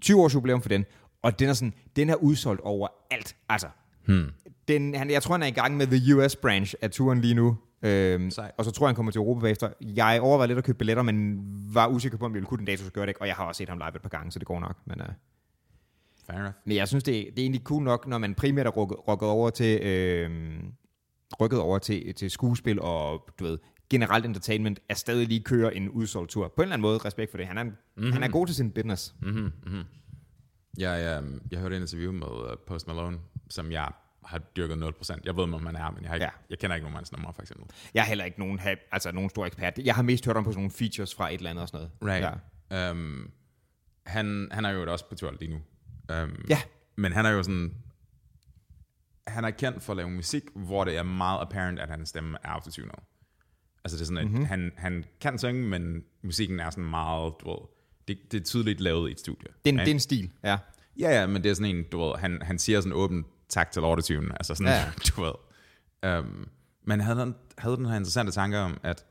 [0.00, 0.84] 20 års jubilæum for den.
[1.22, 3.36] Og den er, sådan, den er udsolgt over alt.
[3.48, 3.68] Altså,
[4.06, 4.30] hmm.
[4.68, 7.34] den, han, jeg tror, han er i gang med The US branch af turen lige
[7.34, 7.56] nu.
[7.84, 9.70] Øhm, og så tror jeg, han kommer til Europa bagefter.
[9.80, 11.40] Jeg overvejede lidt at købe billetter, men
[11.74, 13.20] var usikker på, om jeg ville kunne den dato, så gør det ikke.
[13.20, 14.76] Og jeg har også set ham live et par gange, så det går nok.
[14.84, 15.06] Men, uh,
[16.26, 16.54] Fair enough.
[16.64, 19.28] men jeg synes, det, det er egentlig cool nok, når man primært er rykket, rykket
[19.28, 20.30] over til, øh,
[21.40, 23.58] rykket over til, til skuespil og du ved,
[23.90, 26.48] generelt entertainment, er stadig lige kører en udsolgt tur.
[26.48, 27.46] På en eller anden måde, respekt for det.
[27.46, 28.12] Han er, mm-hmm.
[28.12, 29.14] han er god til sin business.
[29.22, 29.52] Mm-hmm.
[29.66, 29.82] Mm-hmm.
[30.78, 33.18] Ja, ja, jeg hørte en interview med uh, Post Malone,
[33.50, 33.88] som jeg
[34.26, 35.18] har dyrket 0%.
[35.24, 36.30] Jeg ved, hvem man er, men jeg, har ikke, Ja.
[36.50, 37.66] jeg kender ikke nogen hans numre, for eksempel.
[37.94, 38.60] Jeg er heller ikke nogen,
[38.92, 39.78] altså, nogen stor ekspert.
[39.78, 41.88] Jeg har mest hørt om på sådan nogle features fra et eller andet og sådan
[42.02, 42.14] noget.
[42.22, 42.40] Right.
[42.70, 42.90] Ja.
[42.90, 43.30] Um,
[44.06, 45.56] han, han er jo også på tur lige nu.
[46.22, 46.62] Um, Ja.
[46.96, 47.74] Men han er jo sådan...
[49.26, 52.38] Han er kendt for at lave musik, hvor det er meget apparent, at hans stemme
[52.44, 52.94] er autotunet.
[53.84, 54.32] Altså det er sådan, at Mhm.
[54.32, 54.46] mm-hmm.
[54.46, 57.58] han, han kan synge, men musikken er sådan meget, du ved,
[58.08, 59.48] det, det er tydeligt lavet i et studie.
[59.64, 59.80] Det, er en, ikke?
[59.84, 60.58] det er en stil, ja.
[61.00, 63.70] Ja, ja, men det er sådan en, du ved, han, han siger sådan åbent tak
[63.72, 64.84] til autotune, altså sådan, Ja,
[65.16, 65.32] du ved.
[66.18, 66.48] Um,
[66.86, 69.04] men havde havde den her interessante tanke om, at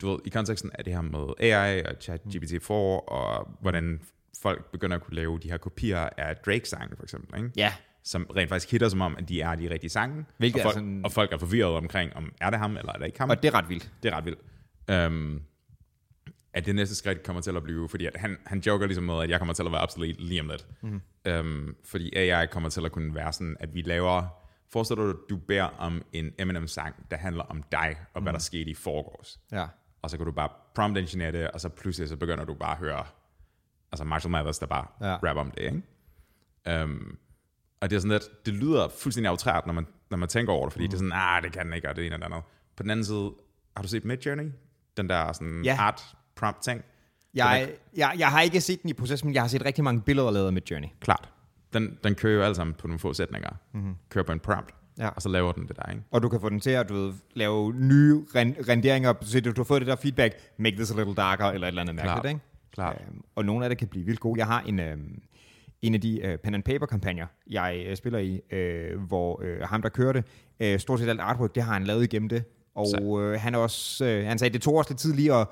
[0.00, 4.00] du ved, i konteksten af det her med AI og ChatGPT-4, og hvordan
[4.42, 7.50] folk begynder at kunne lave de her kopier af Drake-sange, for eksempel, ikke?
[7.56, 7.72] Ja,
[8.04, 10.74] som rent faktisk hitter som om, at de er de rigtige sange, Hvilket og, folk,
[10.76, 13.18] er sådan- og folk er forvirret omkring, om er det ham, eller er det ikke
[13.18, 13.30] ham?
[13.30, 13.90] og det er ret vildt.
[14.02, 14.40] Det er ret vildt.
[15.12, 15.42] Um,
[16.58, 19.22] at det næste skridt kommer til at blive, fordi at han, han joker ligesom med,
[19.22, 20.66] at jeg kommer til at være obsolete lige om lidt.
[20.82, 21.00] Mm.
[21.30, 24.26] Um, fordi AI kommer til at kunne være sådan, at vi laver,
[24.72, 28.70] forestiller du, du beder om en Eminem-sang, der handler om dig, og hvad der skete
[28.70, 29.40] i forgårs.
[29.52, 29.66] Ja.
[30.02, 32.72] Og så kan du bare prompt engineer det, og så pludselig så begynder du bare
[32.72, 33.04] at høre,
[33.92, 35.14] altså Marshall Mathers, der bare Ja.
[35.14, 36.84] rapper om det, ikke?
[36.84, 37.18] Um,
[37.80, 40.66] og det er sådan lidt, det lyder fuldstændig autrært, når man, når man tænker over
[40.66, 40.90] det, fordi mm.
[40.90, 42.42] det er sådan, ah, det kan den ikke, og det ene og det andet.
[42.76, 43.32] På den anden side,
[43.76, 44.52] har du set Midjourney?
[44.96, 45.76] Den der sådan ja.
[45.78, 46.82] art prompt ting?
[47.34, 50.00] Jeg, jeg, jeg har ikke set den i proces, men jeg har set rigtig mange
[50.00, 50.88] billeder lavet med Journey.
[51.00, 51.28] Klart.
[51.72, 53.50] Den, den kører jo alle sammen på nogle få sætninger.
[53.74, 53.94] Mm-hmm.
[54.10, 55.08] Kører på en prompt, Ja.
[55.08, 56.02] og så laver den det der, ikke?
[56.10, 59.52] Og du kan få den til at du ved, lave nye ren- renderinger, så du
[59.56, 62.14] har fået det der feedback, make this a little darker, eller et eller andet mærkeligt,
[62.22, 62.26] Klart.
[62.28, 62.40] ikke?
[62.72, 63.02] Klart.
[63.08, 64.38] Øhm, og nogle af det kan blive vildt gode.
[64.38, 65.22] Jeg har en, øhm,
[65.82, 69.60] en af de øh, pen and paper kampagner, jeg øh, spiller i, øh, hvor øh,
[69.62, 70.24] ham, der kører det,
[70.60, 72.44] øh, stort set alt artwork, det har han lavet igennem det.
[72.74, 75.46] Og øh, han også, øh, han sagde, det tog også lidt tid lige at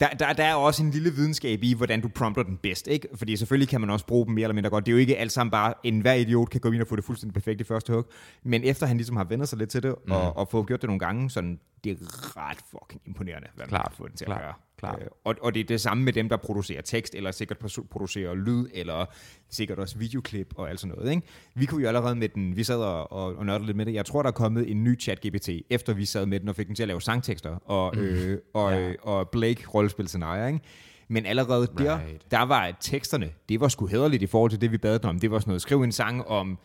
[0.00, 3.08] der, der, der er også en lille videnskab i, hvordan du prompter den bedst, ikke?
[3.14, 4.86] Fordi selvfølgelig kan man også bruge dem mere eller mindre godt.
[4.86, 6.96] Det er jo ikke alt sammen bare, en hver idiot kan gå ind og få
[6.96, 8.04] det fuldstændig perfekt i første hug.
[8.42, 10.12] Men efter han ligesom har vendt sig lidt til det, mm.
[10.12, 11.96] og, og fået gjort det nogle gange, sådan, det er
[12.36, 14.54] ret fucking imponerende, hvad man Klart, kan få den til klart, at gøre.
[14.78, 14.98] Klart.
[15.02, 17.86] Øh, og, og det er det samme med dem, der producerer tekst, eller sikkert produ-
[17.90, 19.04] producerer lyd, eller
[19.50, 21.10] sikkert også videoklip og alt sådan noget.
[21.10, 21.22] Ikke?
[21.54, 23.94] Vi kunne jo allerede med den, vi sad og, og, og nørdede lidt med det.
[23.94, 26.56] Jeg tror, der er kommet en ny chat GPT, efter vi sad med den og
[26.56, 28.78] fik den til at lave sangtekster, og, øh, og, Ja.
[28.88, 28.92] ja.
[29.02, 30.60] og Blake rollespilscenarier, ikke?
[31.08, 32.30] Men allerede der, Right.
[32.30, 35.18] der var teksterne, det var sgu hederligt i forhold til det, vi bad den om.
[35.20, 36.58] Det var sådan noget, skriv en sang om,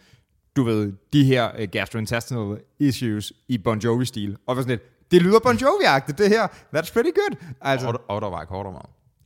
[0.56, 4.38] du ved, de her uh, gastrointestinal issues i Bon Jovi-stil.
[4.48, 6.48] Og var sådan lidt, det lyder Bon Jovi-agtigt, det her.
[6.48, 7.36] That's pretty good.
[7.62, 8.80] Altså, Og, og der var akkorder med.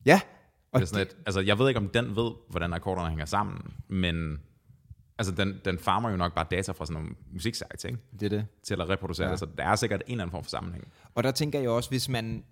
[0.05, 0.21] ja.
[0.71, 3.25] Og Det er sådan et, altså, jeg ved ikke, om den ved, hvordan akkorderne hænger
[3.25, 3.57] sammen,
[3.89, 4.39] men
[5.17, 7.97] altså, den, den farmer jo nok bare data fra sådan nogle musiksites, ikke?
[8.19, 8.45] det er det.
[8.63, 9.31] til at reproducere ja.
[9.31, 10.87] det, så der er sikkert en eller anden form for sammenhæng.
[11.15, 12.43] Og der tænker jeg også, hvis man,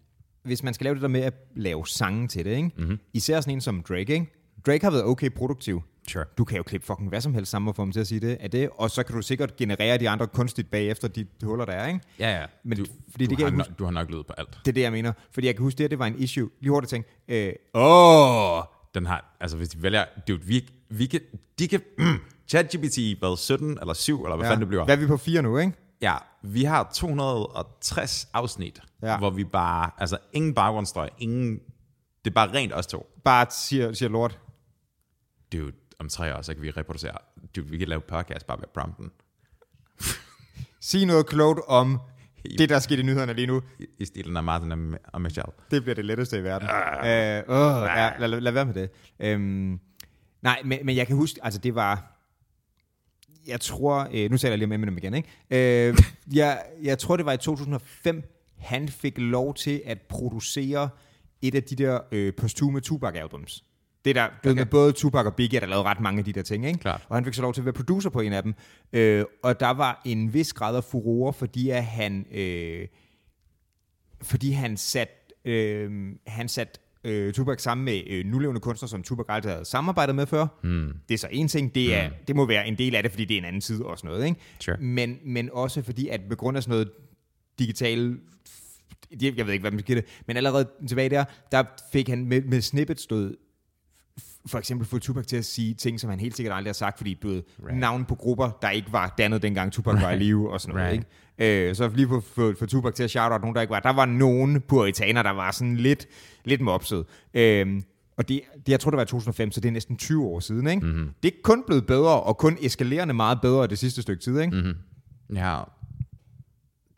[0.44, 2.72] hvis man skal lave det der med at lave sange til det, ikke?
[2.78, 3.00] Mm-hmm.
[3.14, 4.34] især sådan en som Drake, ikke?
[4.66, 5.82] Drake har været okay produktiv.
[6.08, 6.26] Sure.
[6.38, 8.20] Du kan jo klippe fucking hvad som helst sammen og få dem til at sige
[8.20, 11.46] det, er det, og så kan du sikkert generere de andre kunstigt bagefter de, de
[11.46, 12.00] huller, der er, ikke?
[12.20, 12.46] Ja, ja.
[12.64, 14.50] Men du, fordi du, det har jeg nok, du har nok lyd på alt.
[14.50, 15.14] Det er det, jeg mener.
[15.32, 16.50] Fordi jeg kan huske, det det var en issue.
[16.62, 18.64] Lige hurtigt tænke, øh, åh,
[18.94, 21.22] Den har, altså hvis de vælger, dude, vi, vi kan,
[21.60, 24.52] de kan, mm, ChatGPT, hvad, 17 eller 7, eller hvad ja.
[24.52, 24.86] fanden det bliver?
[24.86, 25.74] Hvad er vi på fire nu, ikke?
[26.02, 29.18] Ja, vi har 260 afsnit, ja.
[29.18, 31.60] hvor vi bare, altså ingen baggrundsstøj, ingen,
[32.26, 33.08] det er bare rent os to.
[33.24, 34.40] Bare siger, siger lort.
[35.54, 37.18] Dude, om tre år, så kan vi reproducere,
[37.56, 39.12] dude, vi kan lave podcast bare ved prompten.
[40.80, 42.00] Sig noget klogt om
[42.58, 43.62] det, der skete i nyhederne lige nu.
[43.80, 45.52] I, i stilen af Martin og, og Michelle.
[45.72, 46.68] Det bliver det letteste i verden.
[46.70, 48.90] Øh, åh, ja, lad, lad, lad være med det.
[49.20, 49.80] Øhm,
[50.42, 52.10] nej, men, men jeg kan huske, altså det var...
[53.48, 54.08] Jeg tror...
[54.14, 55.90] Øh, nu taler jeg lige om Eminem igen, ikke?
[55.90, 55.98] Øh,
[56.36, 58.24] jeg, jeg tror, det var i 2005,
[58.58, 60.90] han fik lov til at producere
[61.42, 63.64] et af de der øh, posthume Tupac-albums.
[64.06, 64.54] Det der, okay.
[64.54, 66.80] med både Tupac og Biggie, der lavede ret mange af de der ting, ikke?
[66.80, 67.06] Klart.
[67.10, 68.54] Og han fik så lov til at være producer på en af dem.
[68.94, 72.26] Øh, og der var en vis grad af furore, fordi at han...
[72.32, 72.88] Øh,
[74.22, 75.10] fordi han sat,
[75.46, 80.16] øh, han sat øh, Tupac sammen med øh, nulevende kunstnere, som Tupac aldrig havde samarbejdet
[80.16, 80.48] med før.
[80.64, 80.94] Mm.
[81.10, 82.16] Det er så en ting, det, er, mm.
[82.28, 84.12] det må være en del af det, fordi det er en anden side og sådan
[84.12, 84.26] noget.
[84.26, 84.40] Ikke?
[84.60, 84.78] Sure.
[84.78, 86.92] Men, men også fordi, at på grund af sådan noget
[87.60, 88.18] digital
[89.22, 92.42] jeg ved ikke, hvad man skal det, men allerede tilbage der, der fik han med,
[92.42, 93.36] med snippet stået
[94.48, 96.98] for eksempel få Tupac til at sige ting, som han helt sikkert aldrig har sagt,
[96.98, 97.78] fordi du ved, right.
[97.78, 100.06] navn på grupper, der ikke var dannet dengang Tupac right.
[100.06, 100.92] var i live og sådan noget.
[100.92, 101.06] Right.
[101.40, 101.70] Ikke?
[101.70, 103.80] Øh, så lige få, få, få Tupac til at shout out nogen, der ikke var.
[103.80, 106.08] Der var nogen puritaner, der var sådan lidt,
[106.46, 107.06] lidt mopset.
[107.34, 107.82] Øh,
[108.18, 110.40] og det, det, jeg tror, det var i 2005, så det er næsten 20 år
[110.40, 110.68] siden.
[110.68, 110.86] Ikke?
[110.86, 111.10] Mm-hmm.
[111.24, 114.40] Det er kun blevet bedre, og kun eskalerende meget bedre det sidste stykke tid.
[114.40, 114.56] Ikke?
[114.56, 115.38] Mm-hmm.
[115.38, 115.62] Ja.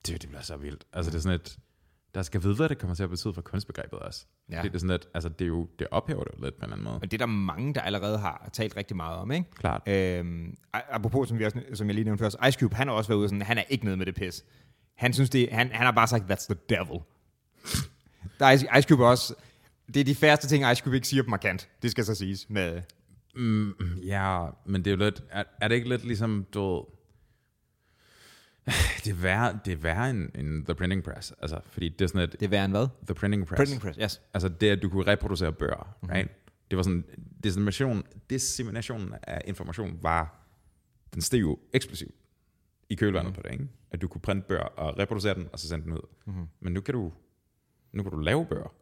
[0.07, 0.83] Det, det bliver så vildt.
[0.93, 1.57] Altså, det er sådan et...
[2.15, 4.25] der skal vide, hvad det kommer til at betyde for kunstbegrebet også.
[4.49, 4.55] Ja.
[4.55, 4.63] Ja.
[4.63, 6.63] Det er sådan lidt, altså det, er jo, det ophæver det jo lidt på en
[6.63, 6.95] eller anden måde.
[6.95, 9.51] Og det er der mange, der allerede har talt rigtig meget om, ikke?
[9.55, 9.81] Klart.
[9.87, 13.07] Øhm, apropos, som, vi også, som jeg lige nævnte først, Ice Cube, han har også
[13.07, 14.43] været ude sådan, han er ikke nede med det pis.
[14.95, 16.99] Han synes det, han, han har bare sagt, that's the devil.
[18.39, 19.35] Der er Ice, Ice Cube også,
[19.93, 21.69] det er de færreste ting, Ice Cube ikke siger på markant.
[21.81, 22.81] Det skal så siges med,
[23.37, 23.73] Mm,
[24.05, 26.83] ja, men det er jo lidt, er, er det ikke lidt ligesom, du ved,
[29.03, 32.07] det er værre, det er værre end, end The Printing Press, altså, fordi det er
[32.07, 32.87] sådan et, det er værre end hvad?
[33.05, 34.21] The Printing Press, Printing press, yes.
[34.33, 36.15] altså det, at du kunne reproducere bøger, mm-hmm.
[36.15, 36.31] right?
[36.71, 37.05] Det var sådan,
[37.43, 40.47] dissemination, dissemination af information var,
[41.13, 42.15] den steg jo eksplosivt
[42.89, 43.35] i kølvandet mm-hmm.
[43.35, 43.67] på det, ikke?
[43.91, 46.07] At du kunne printe bøger og reproducere den, og så sende den ud.
[46.25, 46.47] Mm-hmm.
[46.59, 47.11] Men nu kan du,
[47.93, 48.73] nu kan du lave bøger,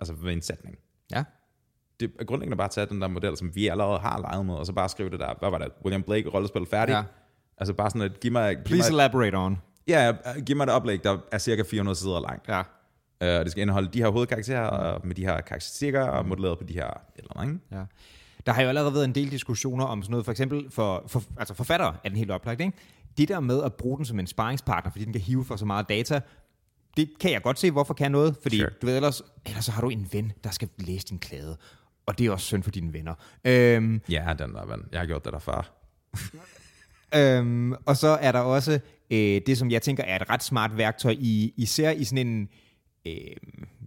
[0.00, 0.78] altså ved en sætning.
[1.12, 1.24] Ja.
[2.00, 4.54] Det er grundlæggende bare at tage den der model, som vi allerede har leget med,
[4.54, 6.92] og så bare skrive det der, hvad var det, William Blake rollespil færdig?
[6.92, 7.04] Ja.
[7.58, 9.58] Altså bare sådan at, giv mig, giv Please mig, elaborate on.
[9.88, 10.12] ja,
[10.46, 12.48] giv mig et oplæg, der er cirka 400 sider langt.
[12.48, 12.60] Ja.
[12.60, 16.58] Uh, og det skal indeholde de her hovedkarakterer, og med de her karakteristikker, og modelleret
[16.58, 17.60] på de her eller andet?
[17.72, 17.82] Ja.
[18.46, 21.22] Der har jo allerede været en del diskussioner om sådan noget, for eksempel for, for
[21.38, 22.72] altså forfattere er den helt oplagt, ikke?
[23.18, 25.64] Det der med at bruge den som en sparringspartner, fordi den kan hive for så
[25.64, 26.20] meget data,
[26.96, 28.70] det kan jeg godt se, hvorfor kan noget, fordi Sure.
[28.82, 31.56] du ved ellers, ellers så har du en ven, der skal læse din klade,
[32.06, 33.14] og det er også synd for dine venner.
[33.44, 34.84] Øhm, Ja, den der, ven.
[34.92, 35.70] Jeg har gjort det der før.
[37.16, 40.76] Øhm, og så er der også øh, det, som jeg tænker er et ret smart
[40.76, 42.48] værktøj, i, især i sådan en,
[43.06, 43.14] øh,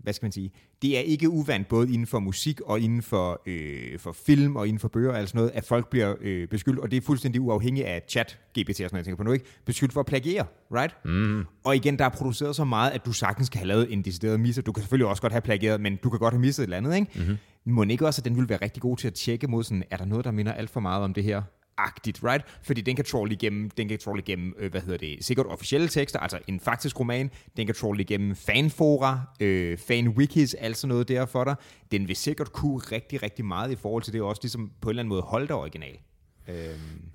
[0.03, 3.41] hvad skal man sige, det er ikke uvandt både inden for musik og inden for,
[3.45, 6.47] øh, for film og inden for bøger og alt sådan noget, at folk bliver øh,
[6.47, 9.23] beskyldt, og det er fuldstændig uafhængigt af chat, GPT og sådan noget, jeg tænker på
[9.23, 10.95] nu ikke, beskyldt for at plagiere, right?
[11.05, 11.45] Mm.
[11.63, 14.39] Og igen, der er produceret så meget, at du sagtens kan have lavet en decideret
[14.39, 14.61] misser.
[14.61, 16.77] Du kan selvfølgelig også godt have plagieret, men du kan godt have misset et eller
[16.77, 17.07] andet, ikke?
[17.15, 17.37] Mm-hmm.
[17.65, 19.97] Må ikke også, at den vil være rigtig god til at tjekke mod sådan, er
[19.97, 21.41] der noget, der minder alt for meget om det her?
[21.77, 22.45] Agtigt, right?
[22.63, 25.87] Fordi den kan trolle igennem, den kan trolle igennem, øh, hvad hedder det, sikkert officielle
[25.87, 31.25] tekster, altså en faktisk roman, den kan trolle igennem fanfora, øh, fanwikis, altså noget der
[31.25, 31.55] for dig.
[31.91, 34.89] Den vil sikkert kunne rigtig, rigtig meget i forhold til det, og også ligesom på
[34.89, 35.95] en eller anden måde holde dig original.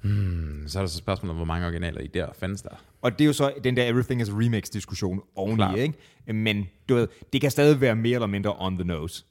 [0.02, 2.84] Øhm, Så er der så spørgsmålet, hvor mange originaler i der findes der.
[3.02, 5.78] og det er jo så den der Everything is Remix-diskussion oveni, Klart.
[5.78, 6.32] ikke?
[6.32, 9.24] Men du ved, det kan stadig være mere eller mindre on the nose.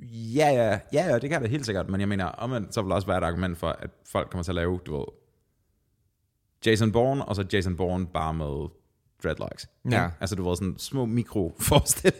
[0.00, 2.88] Ja, ja, ja, ja, det kan det helt sikkert, men jeg mener, omvendt, så vil
[2.88, 5.06] der også være et argument for, at folk kommer til at lave, du ved,
[6.66, 8.68] Jason Bourne, og så Jason Bourne bare med
[9.22, 9.68] dreadlocks.
[9.84, 9.90] Ja.
[9.90, 10.16] Ikke?
[10.20, 12.12] Altså, du ved, sådan små mikroforskel.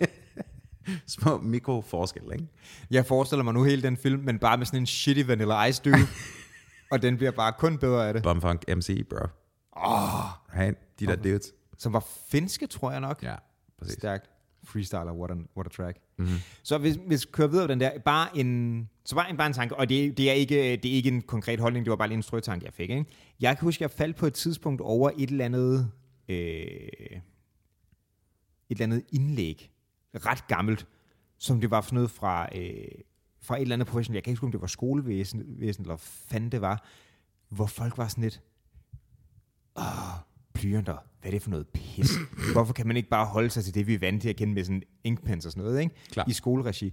[1.07, 2.47] små mikroforskel, ikke?
[2.91, 5.83] Jeg forestiller mig nu hele den film, men bare med sådan en shitty Vanilla Ice
[5.85, 5.97] dude,
[6.93, 8.23] og den bliver bare kun bedre af det.
[8.23, 9.27] Bumfunk MC, bro.
[9.77, 10.25] Åh,
[10.59, 11.01] Right?
[11.01, 11.53] De der dudes.
[11.79, 13.23] som var finske, tror jeg nok.
[13.23, 13.35] Ja,
[13.79, 13.95] præcis.
[13.95, 14.31] Stærkt.
[14.65, 15.97] Freestyler, what a, what a track.
[16.19, 16.37] Mm-hmm.
[16.63, 19.53] Så hvis, hvis vi kører videre den der, bare en, så bare en, bare en
[19.53, 22.09] tanke, og det, det, er ikke, det er ikke en konkret holdning, det var bare
[22.09, 22.91] lige en strøtanke, jeg fik.
[22.91, 23.05] Ikke?
[23.41, 25.91] Jeg kan huske, jeg faldt på et tidspunkt over et eller andet,
[26.29, 27.21] øh, et
[28.71, 29.71] eller andet indlæg,
[30.15, 30.87] ret gammelt,
[31.39, 32.75] som det var sådan noget fra, øh,
[33.43, 35.95] fra et eller andet professionelt, jeg kan ikke huske, om det var skolevæsen, væsen, eller
[35.95, 36.87] hvad fanden det var,
[37.49, 38.43] hvor folk var sådan lidt,
[39.77, 39.85] åh,
[40.61, 42.11] blyanter, hvad er det for noget pis?
[42.53, 44.55] Hvorfor kan man ikke bare holde sig til det, vi er vant til at kende
[44.55, 45.95] med sådan inkpens og sådan noget, ikke?
[46.11, 46.25] Klar.
[46.29, 46.93] I skoleregi.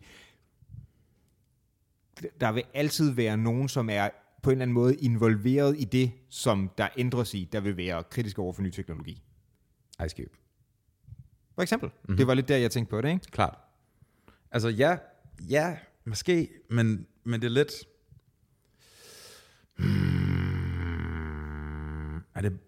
[2.40, 4.10] Der vil altid være nogen, som er
[4.44, 8.04] på en eller anden måde involveret i det, som der ændres i, der vil være
[8.04, 9.24] kritisk over for ny teknologi.
[10.06, 10.38] Ice Cube.
[11.56, 11.90] For eksempel.
[11.90, 12.18] Mm-hmm.
[12.18, 13.26] Det var lidt der, jeg tænkte på det, ikke?
[13.32, 13.58] Klart.
[14.52, 14.98] Altså, ja,
[15.50, 17.72] ja, måske, men, men det er lidt...
[19.78, 20.24] Hmm,
[22.36, 22.60] er det...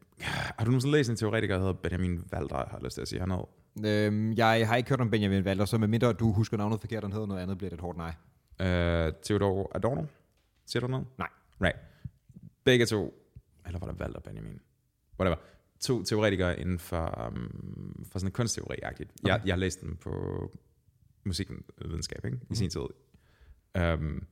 [0.57, 3.07] Har du nogensinde læst en teoretiker, der hedder Benjamin Valder, har jeg lyst til at
[3.07, 3.47] sige hernede?
[3.85, 7.11] Øhm, jeg har ikke hørt om Benjamin Valder, så medmindre du husker navnet forkert, han
[7.11, 8.13] hedder noget andet, bliver det et hårdt nej.
[8.59, 10.03] Uh, Theodor Adorno?
[10.65, 11.07] Siger du noget?
[11.17, 11.27] Nej.
[11.61, 11.77] Right.
[12.63, 13.13] Begge to,
[13.65, 14.59] eller var det Valder Benjamin?
[15.19, 15.35] Whatever.
[15.79, 19.11] To teoretikere inden for, um, for sådan en kunstteori-agtigt.
[19.23, 19.27] Okay.
[19.33, 20.11] Jeg, jeg har læst dem på
[21.23, 22.37] musikvidenskab, ikke?
[22.37, 22.55] I Mhm.
[22.55, 22.81] sin tid.
[23.93, 24.23] Um,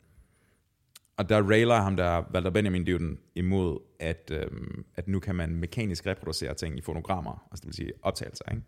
[1.17, 5.55] og der railer ham der, Walter Benjamin Dyvden, imod, at, um, at nu kan man
[5.55, 8.63] mekanisk reproducere ting i fonogrammer, altså det vil sige optagelser, ikke?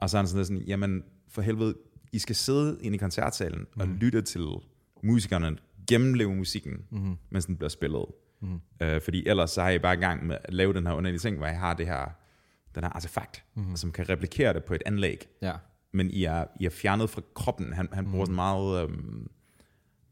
[0.00, 1.74] Og så er han sådan sådan, jamen for helvede,
[2.12, 4.46] I skal sidde inde i koncertsalen og lytte til
[5.02, 5.56] musikerne
[5.88, 7.16] gennemleve musikken, mm-hmm.
[7.30, 8.04] mens den bliver spillet.
[8.40, 8.60] Mm-hmm.
[8.82, 11.18] Øh, fordi ellers så er I bare i gang med at lave den her underlige
[11.18, 12.10] ting, hvor I har det her,
[12.74, 13.76] den her artefakt, mm-hmm.
[13.76, 15.28] som kan replikere det på et anlæg.
[15.42, 15.52] Ja.
[15.92, 17.72] Men I er, I er fjernet fra kroppen.
[17.72, 18.82] Han, han bruger sådan meget...
[18.82, 19.30] Øhm,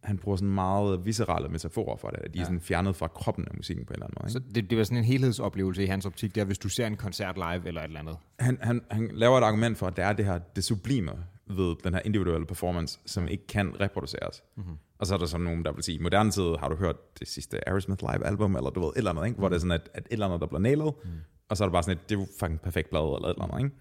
[0.03, 2.19] han bruger sådan meget viscerale metaforer for det.
[2.19, 4.33] at De er sådan fjernet fra kroppen af musikken på en eller anden måde.
[4.33, 4.53] Så Ikke?
[4.55, 7.37] det, det var sådan en helhedsoplevelse i hans optik, der hvis du ser en koncert
[7.37, 8.17] live eller et eller andet.
[8.39, 11.13] Han, han, han laver et argument for, at der er det her det sublime
[11.47, 14.43] ved den her individuelle performance, som ikke kan reproduceres.
[14.57, 14.77] Mm-hmm.
[14.99, 17.19] Og så er der sådan nogen, der vil sige, i moderne tid har du hørt
[17.21, 19.39] det sidste Aerosmith live album, eller du ved, et eller andet, ikke?
[19.39, 21.11] hvor det er sådan, at, at et eller andet, der bliver nailet, mm.
[21.49, 23.35] og så er det bare sådan, et, det er jo fucking perfekt blad, eller et
[23.35, 23.73] eller andet.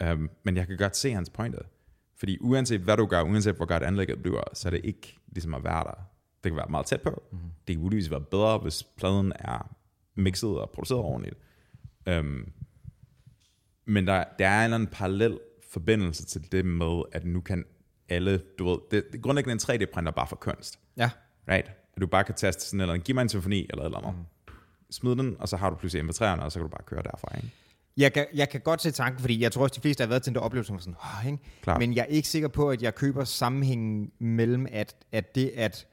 [0.00, 0.12] Ikke?
[0.12, 1.58] Um, men jeg kan godt se hans pointer.
[2.18, 5.54] Fordi uanset hvad du gør, uanset hvor godt anlægget bliver, så er det ikke ligesom
[5.54, 6.08] at være der.
[6.44, 7.22] Det kan være meget tæt på.
[7.32, 7.38] Mm.
[7.66, 9.74] Det kan muligvis være bedre, hvis pladen er
[10.14, 11.36] mixet og produceret ordentligt.
[12.10, 12.52] Um,
[13.84, 15.38] men der, der er en eller anden parallel
[15.72, 17.64] forbindelse til det med, at nu kan
[18.08, 20.78] alle, du ved, det, det grundlæggende en 3D-printer bare for kunst.
[20.96, 21.10] Ja.
[21.48, 21.70] Right?
[21.94, 23.98] At du bare kan taste sådan eller andet, giv mig en symfoni eller et eller
[23.98, 24.14] andet.
[24.14, 24.54] Mm.
[24.90, 27.36] Smid den, og så har du pludselig MP3'erne, og så kan du bare køre derfra.
[27.36, 27.50] Ikke?
[27.98, 30.22] Jeg kan, jeg kan godt se tanken, fordi jeg tror også, de fleste har været
[30.22, 31.38] til den der oplevelse, som sådan, oh, ikke?
[31.78, 35.86] Men jeg er ikke sikker på, at jeg køber sammenhængen mellem, at, at det, at,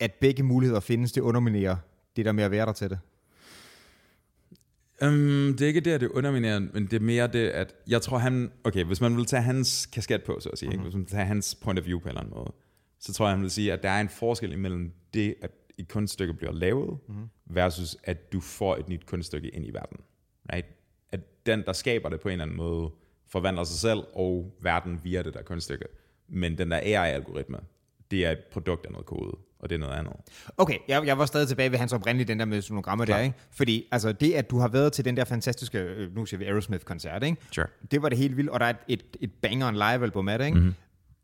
[0.00, 1.76] at begge muligheder findes, det underminerer
[2.16, 2.98] det der med at være der til det.
[5.02, 8.02] Um, det er ikke det, at det underminerer, men det er mere det, at jeg
[8.02, 10.80] tror han, okay, hvis man vil tage hans kasket på, så at sige, mm-hmm.
[10.80, 10.82] ikke?
[10.82, 12.52] hvis man vil tage hans point of view på en eller anden måde,
[13.00, 15.88] så tror jeg, han vil sige, at der er en forskel imellem det, at et
[15.88, 17.28] kunststykke bliver lavet, mm-hmm.
[17.46, 19.96] versus at du får et nyt kunststykke ind i verden.
[20.52, 20.66] Right?
[21.14, 22.90] At den, der skaber det på en eller anden måde,
[23.28, 25.84] forvandler sig selv og verden via det der kunststykke.
[26.28, 27.58] Men den der AI-algoritme,
[28.10, 30.12] det er et produkt af noget kode, og det er noget andet.
[30.56, 33.34] Okay, jeg, jeg var stadig tilbage ved hans oprindelige, den der med sonogrammer der, ikke?
[33.50, 36.44] Fordi altså, det, at du har været til den der fantastiske, øh, nu siger vi
[36.44, 37.36] Aerosmith-koncert, ikke?
[37.50, 37.66] Sure.
[37.90, 40.38] Det var det helt vildt, og der er et, et, et banger en live-album af
[40.38, 40.58] det, ikke?
[40.58, 40.74] Mm-hmm.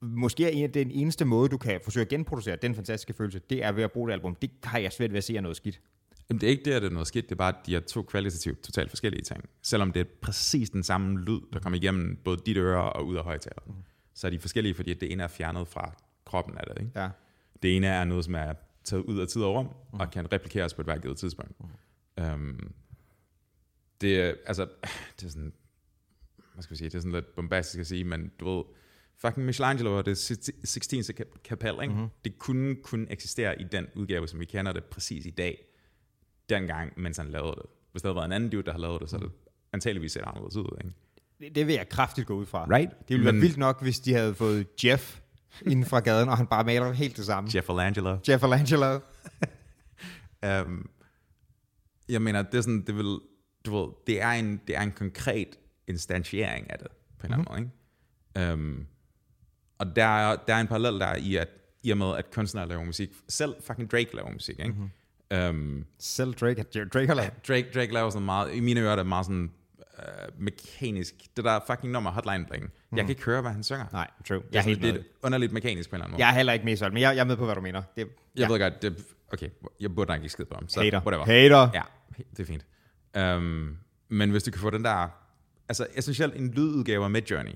[0.03, 3.73] Måske er den eneste måde, du kan forsøge at genproducere den fantastiske følelse, det er
[3.73, 4.35] ved at bruge det album.
[4.35, 5.81] Det har jeg svært ved at se er noget skidt.
[6.31, 7.77] Jamen, det er ikke det, at det er noget skidt, det er bare, at de
[7.77, 9.49] er to kvalitativt totalt forskellige ting.
[9.63, 13.17] Selvom det er præcis den samme lyd, der kommer igennem både dit øre og ud
[13.17, 13.75] af højtaleren.
[13.75, 13.83] Mm.
[14.15, 16.83] Så er de forskellige, fordi det ene er fjernet fra kroppen af det.
[16.83, 17.01] Ikke?
[17.01, 17.09] Ja.
[17.63, 18.53] Det ene er noget, som er
[18.85, 20.01] taget ud af tid og rum, mm.
[20.01, 21.53] og kan replikeres på et hvert givet tidspunkt.
[21.61, 22.25] Mm.
[22.25, 22.73] Um,
[24.01, 24.69] det er, altså,
[25.21, 25.53] det er sådan,
[26.55, 28.65] hvad skal vi sige, det er sådan lidt bombastisk at sige, men du ved,
[29.17, 30.19] fucking Michelangelo og det
[30.65, 31.05] 16.
[31.45, 31.95] kapel, ikke?
[31.95, 32.09] Mm-hmm.
[32.25, 35.70] det kunne kun eksistere i den udgave, som vi kender det præcis i dag,
[36.51, 37.67] dengang, mens han lavede det.
[37.93, 39.31] Hvis der havde været en anden dude, der har lavet det, så er det
[39.73, 40.79] antageligvis set anderledes ud.
[40.85, 40.95] Ikke?
[41.41, 42.67] Det, det vil jeg kraftigt gå ud fra.
[42.71, 42.91] Right?
[42.91, 45.21] Det ville Men, være vildt nok, hvis de havde fået Jeff
[45.67, 47.51] inden fra gaden, og han bare maler helt det samme.
[47.55, 48.19] Jeff Alangelo.
[48.29, 49.01] Jeff Alangelo.
[50.65, 50.91] um,
[52.09, 53.19] jeg mener, det er sådan, det vil,
[53.67, 57.45] du ved, det er en, det er en konkret instantiering af det, på en eller
[57.51, 57.73] anden mm-hmm.
[58.35, 58.53] måde.
[58.53, 58.53] Ikke?
[58.53, 58.87] Um,
[59.79, 61.49] og der er, der er en parallel der i, at
[61.83, 64.73] i og med, at kunstnere laver musik, selv fucking Drake laver musik, ikke?
[64.73, 64.91] Mm-hmm.
[65.35, 67.33] Um, Selv Drake, Drake har lavet.
[67.49, 69.51] Drake, Drake laver sådan meget, i mine ører, det er meget sådan
[69.99, 71.15] uh, mekanisk.
[71.37, 72.65] Det der fucking nummer, Hotline Bling.
[72.65, 72.97] Mm.
[72.97, 73.87] Jeg kan ikke høre, hvad han synger.
[73.93, 74.43] Nej, true.
[74.53, 76.23] Jeg er helt lidt underligt mekanisk på en eller anden måde.
[76.25, 77.83] Jeg er heller ikke med solgt, men jeg, jeg er med på, hvad du mener.
[77.97, 79.49] Det, jeg ved godt, det, okay,
[79.81, 80.69] jeg burde nok ikke skide på ham.
[80.69, 81.01] Så Hater.
[81.01, 81.25] Whatever.
[81.25, 81.69] Hater.
[81.75, 81.83] Ja,
[82.37, 82.67] det er fint.
[83.39, 83.77] Um,
[84.09, 85.09] men hvis du kan få den der,
[85.69, 87.55] altså essentielt en lydudgave af Midjourney,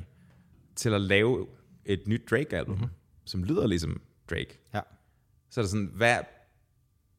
[0.76, 1.46] til at lave
[1.84, 2.90] et nyt Drake-album, mm-hmm.
[3.24, 4.80] som lyder ligesom Drake, Ja.
[5.50, 6.18] så er det sådan, hvad,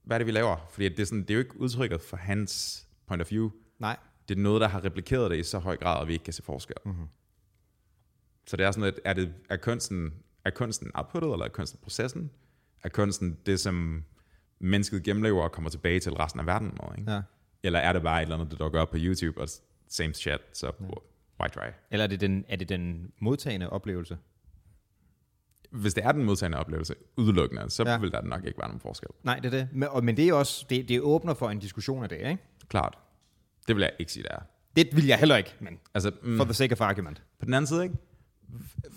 [0.05, 0.67] hvad er det, vi laver?
[0.69, 3.49] Fordi det er, sådan, det er jo ikke udtrykket for hans point of view.
[3.79, 3.97] Nej.
[4.29, 6.33] Det er noget, der har replikeret det i så høj grad, at vi ikke kan
[6.33, 6.75] se forskel.
[6.85, 7.07] Mm-hmm.
[8.47, 10.13] Så det er sådan lidt, er, det, er, kunsten,
[10.45, 12.31] er kunsten outputtet, eller er kunsten processen?
[12.83, 14.03] Er kunsten det, som
[14.59, 16.97] mennesket gennemlever og kommer tilbage til resten af verden med?
[16.97, 17.11] Ikke?
[17.11, 17.21] Ja.
[17.63, 19.49] Eller er det bare et eller andet, der dukker op på YouTube, og
[19.87, 20.85] same shit, så ja.
[21.41, 21.71] why try?
[21.91, 24.17] Eller er det den, er det den modtagende oplevelse?
[25.75, 27.97] Hvis det er den modtagende oplevelse udelukkende, så Ja.
[27.97, 29.09] vil der nok ikke være nogen forskel.
[29.23, 29.67] Nej, det er det.
[29.73, 32.38] Men, og, men det er også, det, det åbner for en diskussion af det, ikke?
[32.69, 32.97] Klart.
[33.67, 34.39] Det vil jeg ikke sige, det er.
[34.75, 37.23] Det vil jeg heller ikke, men Altså, mm, for the sake of argument.
[37.39, 37.95] På den anden side, ikke?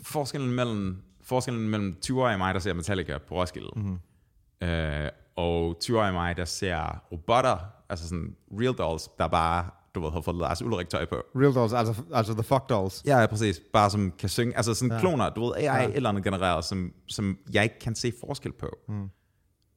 [0.04, 4.68] Forskellen mellem, forskellen mellem 20-årige mig, der ser Metallica på Roskilde, mm-hmm.
[4.68, 10.12] øh, og 20-årige mig, der ser robotter, altså sådan real dolls, der bare, du ved,
[10.12, 11.14] har fået Lars Ulrik tøj på.
[11.36, 13.02] Real dolls, altså, altså the fuck dolls.
[13.06, 13.60] Ja, ja, præcis.
[13.72, 14.56] Bare som kan synge.
[14.56, 15.00] Altså sådan Ja.
[15.00, 15.90] kloner, du ved, AI Ja.
[15.92, 18.78] eller andet genereret, som, som jeg ikke kan se forskel på.
[18.88, 19.08] Mm.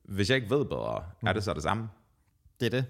[0.04, 1.28] Hvis jeg ikke ved bedre, mm.
[1.28, 1.90] er det så det samme?
[2.60, 2.86] Det er det.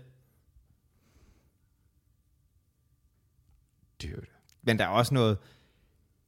[4.04, 4.26] Dude.
[4.64, 5.38] Men der er også noget...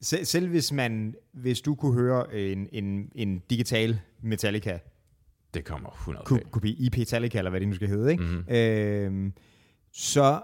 [0.00, 4.78] Selv, selv hvis man, hvis du kunne høre en, en, en digital Metallica,
[5.54, 6.50] Det kommer 100 kunne, bag.
[6.50, 8.22] kunne blive IP Metallica, eller hvad det nu skal hedde, ikke?
[8.24, 8.32] Mhm.
[8.32, 8.54] Mm-hmm.
[8.54, 9.32] Øhm,
[9.92, 10.40] så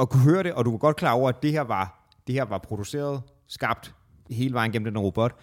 [0.00, 2.34] at kunne høre det, og du var godt klar over, at det her var, det
[2.34, 3.94] her var produceret, skabt
[4.30, 5.40] hele vejen gennem den robot,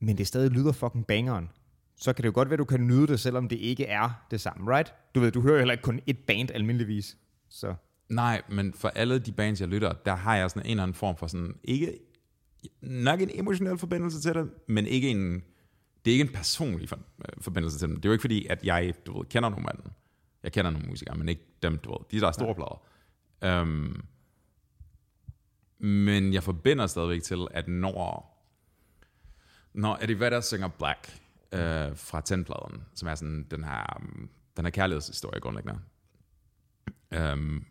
[0.00, 1.50] men det stadig lyder fucking bangeren.
[1.96, 4.24] Så kan det jo godt være, at du kan nyde det, selvom det ikke er
[4.30, 4.94] det samme, right?
[5.14, 7.16] Du ved, du hører heller ikke kun et band almindeligvis.
[7.48, 7.74] Så
[8.08, 10.94] Nej, men for alle de bands, jeg lytter, der har jeg sådan en eller anden
[10.94, 11.98] form for sådan, ikke,
[12.82, 15.42] nok en emotionel forbindelse til det, men ikke en,
[16.04, 17.96] det er ikke en personlig for, øh, forbindelse til dem.
[17.96, 19.92] Det er jo ikke fordi, at jeg, du ved, kender nogle af dem.
[20.42, 22.82] Jeg kender nogle musikere, men ikke dem, du ved, de der er store plader.
[23.42, 24.04] Um,
[25.78, 28.40] men jeg forbinder stadigvæk til, at når,
[29.72, 31.20] når Eddie Vedder synger Black
[31.52, 34.02] øh, fra Ten-pladen, som er sådan den her,
[34.56, 35.80] den her kærlighedshistorie grundlæggende,
[37.32, 37.64] um,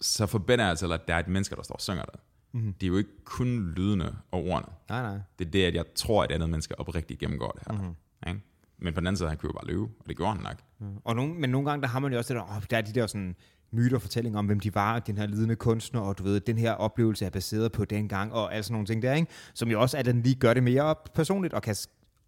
[0.00, 2.20] så forbinder jeg til, at der er et menneske, der står og synger det.
[2.52, 2.72] Mm-hmm.
[2.72, 4.72] Det er jo ikke kun lydene og ordene.
[4.88, 5.20] Nej, nej.
[5.38, 7.82] Det er det, at jeg tror, at andet menneske oprigtigt gennemgår det her.
[7.82, 7.94] Mm-hmm.
[8.28, 8.40] Ikke?
[8.78, 10.56] Men på den anden side, han kunne jo bare løbe, og det gjorde han nok.
[11.04, 12.80] Og nogle, men nogle gange, der har man jo også det der, oh, der er
[12.80, 13.36] de der sådan
[13.70, 16.58] myter og fortællinger om, hvem de var, den her lidende kunstner, og du ved, den
[16.58, 19.30] her oplevelse er baseret på den gang, og sådan nogle ting der, ikke?
[19.54, 21.76] som jo også er, at den lige gør det mere personligt, og kan,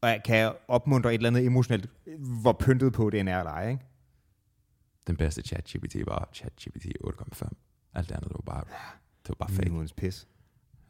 [0.01, 3.71] og kan opmuntre et eller andet emotionelt, hvor pyntet på det end er eller ej,
[3.71, 3.85] ikke?
[5.07, 7.49] Den bedste chat-GPT var chat-GPT 8.5.
[7.95, 8.65] Alt det andet, det var bare,
[9.23, 9.69] det var bare fake.
[9.69, 10.27] Minimums pis.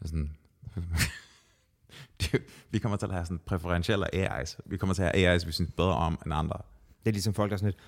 [0.05, 0.37] Sådan,
[2.71, 4.59] vi kommer til at have sådan præferentielle AI's.
[4.67, 6.61] Vi kommer til at have AI's, vi synes bedre om end andre.
[7.05, 7.81] Det er ligesom folk, der er sådan lidt,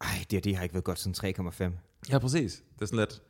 [0.00, 1.70] ej, det, det har ikke været godt siden 3,5.
[2.10, 2.62] Ja, præcis.
[2.74, 3.22] Det er sådan lidt,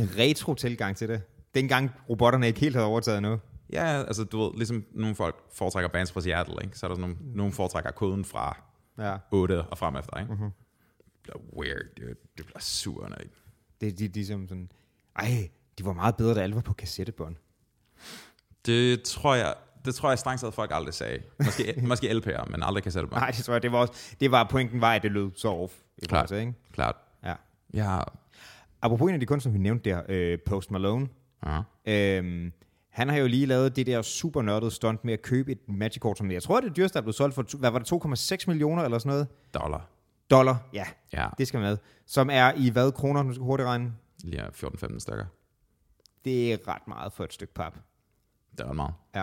[0.00, 1.22] En retro-tilgang til det.
[1.54, 3.38] Dengang robotterne ikke helt havde overtaget nu.
[3.72, 6.78] ja, altså du ved, ligesom nogle folk foretrækker bands fra Seattle, ikke?
[6.78, 8.56] så er der sådan nogle, nogle foretrækker koden fra
[8.98, 9.16] Ja.
[9.30, 10.20] 8 og frem efter.
[10.20, 10.32] Ikke?
[10.32, 10.50] Mm-hmm.
[10.98, 12.14] Det bliver weird, dude.
[12.38, 13.34] Det bliver sur, ikke?
[13.80, 14.70] Det er de, de som sådan,
[15.16, 17.36] ej, de var meget bedre, da alle var på kassettebånd.
[18.66, 21.22] Det tror jeg, det tror jeg strengt taget folk aldrig sagde.
[21.44, 23.14] Måske, måske LP'er, men aldrig på.
[23.14, 25.48] Nej, det tror jeg, det var også, det var pointen var, at det lød så
[25.48, 25.72] off.
[25.98, 26.28] I Klart.
[26.28, 26.58] forhold ikke?
[26.72, 26.96] Klart.
[27.74, 27.94] Ja.
[27.94, 28.00] Ja.
[28.82, 31.08] Apropos en af de kunstnere, vi nævnte der, øh, Post Malone,
[31.46, 31.60] ja.
[31.86, 32.52] Øhm,
[32.90, 36.18] han har jo lige lavet det der super nørdede stunt med at købe et Magic-kort,
[36.18, 38.44] som jeg tror, det er dyreste, der er blevet solgt for, hvad var det, 2,6
[38.46, 39.26] millioner eller sådan noget?
[39.54, 39.88] Dollar.
[40.30, 41.78] Dollar, ja, Ja, det skal med.
[42.06, 43.92] Som er i hvad kroner, nu skal jeg hurtigt regne?
[44.24, 45.24] lige 14-15 stykker.
[46.24, 47.74] Det er ret meget for et stykke pap.
[48.58, 48.94] Det var meget.
[49.14, 49.22] Ja.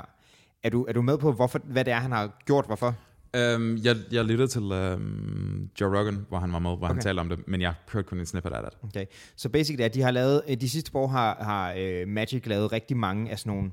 [0.64, 2.96] Er du, er du med på, hvorfor, hvad det er, han har gjort, hvorfor?
[3.38, 6.94] Um, jeg, jeg lyttede til um, Joe Rogan, hvor han var med, hvor okay.
[6.94, 8.78] han talte om det, men jeg hørte kun en snippet af det.
[8.84, 9.06] Okay.
[9.36, 12.72] Så basically, at de har lavet, øh, de sidste år har, har uh, Magic lavet
[12.72, 13.72] rigtig mange af sådan nogle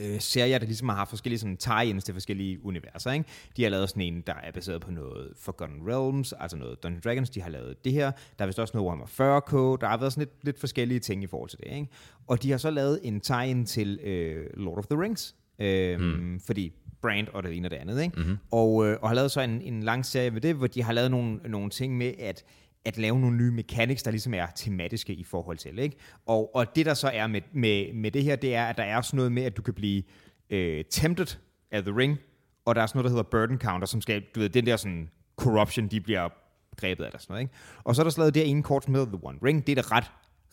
[0.00, 3.12] øh, serier, der ligesom har haft forskellige sådan, tie-ins til forskellige universer.
[3.12, 3.24] Ikke?
[3.56, 7.04] De har lavet sådan en, der er baseret på noget Forgotten Realms, altså noget Dungeons
[7.04, 7.30] Dragons.
[7.30, 8.10] De har lavet det her.
[8.38, 9.80] Der er vist også noget Warhammer 40k.
[9.80, 11.72] Der har været sådan lidt, lidt forskellige ting i forhold til det.
[11.72, 11.88] Ikke?
[12.26, 15.34] Og de har så lavet en tie-in til øh, Lord of the Rings.
[15.60, 16.40] Øh, hmm.
[16.46, 18.02] Fordi brand og det ene og det andet.
[18.02, 18.20] Ikke?
[18.20, 18.38] Mm-hmm.
[18.50, 20.92] Og, øh, og har lavet så en, en lang serie med det, hvor de har
[20.92, 22.44] lavet nogle, nogle ting med, at
[22.84, 25.78] at lave nogle nye mechanics, der ligesom er tematiske i forhold til.
[25.78, 25.96] Ikke?
[26.26, 28.82] Og, og det der så er med, med, med det her, det er, at der
[28.82, 30.02] er sådan noget med, at du kan blive
[30.50, 31.26] øh, tempted
[31.70, 32.18] af The Ring,
[32.64, 34.76] og der er sådan noget, der hedder burden counter, som skal, du ved, den der
[34.76, 36.28] sådan corruption, de bliver
[36.76, 37.42] grebet af, der sådan noget.
[37.42, 37.54] Ikke?
[37.84, 39.66] Og så er der så lavet det ene kort, som hedder The One Ring.
[39.66, 40.10] Det er da ret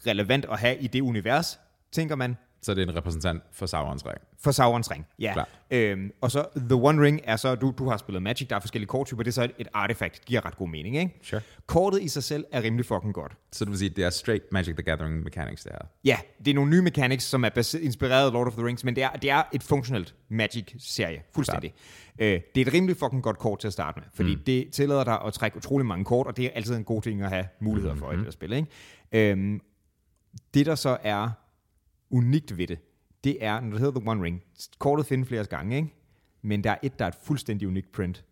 [0.07, 1.59] relevant at have i det univers,
[1.91, 2.35] tænker man.
[2.61, 4.17] Så det er en repræsentant for Saurons ring.
[4.39, 5.33] For Saurons ring, ja.
[5.33, 5.49] Klar.
[5.71, 8.59] Øhm, og så The One Ring er så, du, du har spillet Magic, der er
[8.59, 11.19] forskellige korttyper, det er så et, et artefakt, det giver ret god mening, ikke?
[11.23, 11.41] Sure.
[11.65, 13.31] Kortet i sig selv er rimelig fucking godt.
[13.51, 15.87] Så det vil sige, det er straight Magic the Gathering mechanics, det her.
[16.05, 18.83] Ja, det er nogle nye mechanics, som er base- inspireret af Lord of the Rings,
[18.83, 21.73] men det er, det er et funktionelt Magic-serie, fuldstændig.
[22.19, 24.41] Øh, det er et rimelig fucking godt kort til at starte med, fordi mm.
[24.45, 27.21] det tillader dig at trække utrolig mange kort, og det er altid en god ting
[27.21, 28.21] at have muligheder for mm-hmm.
[28.21, 28.53] i det spil.
[28.53, 29.31] Ikke?
[29.31, 29.61] Øhm,
[30.53, 31.29] det, der så er
[32.09, 32.79] unikt ved det,
[33.23, 34.43] det er, når det hedder The One Ring,
[34.79, 35.93] kortet findes flere gange, ikke?
[36.41, 38.25] men der er et, der er et fuldstændig unikt print.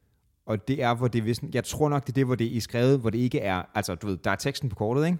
[0.45, 2.61] Og det er, hvor det er jeg tror nok, det er det, hvor det er
[2.61, 5.17] skrevet, hvor det ikke er, altså du ved, der er teksten på kortet, ikke?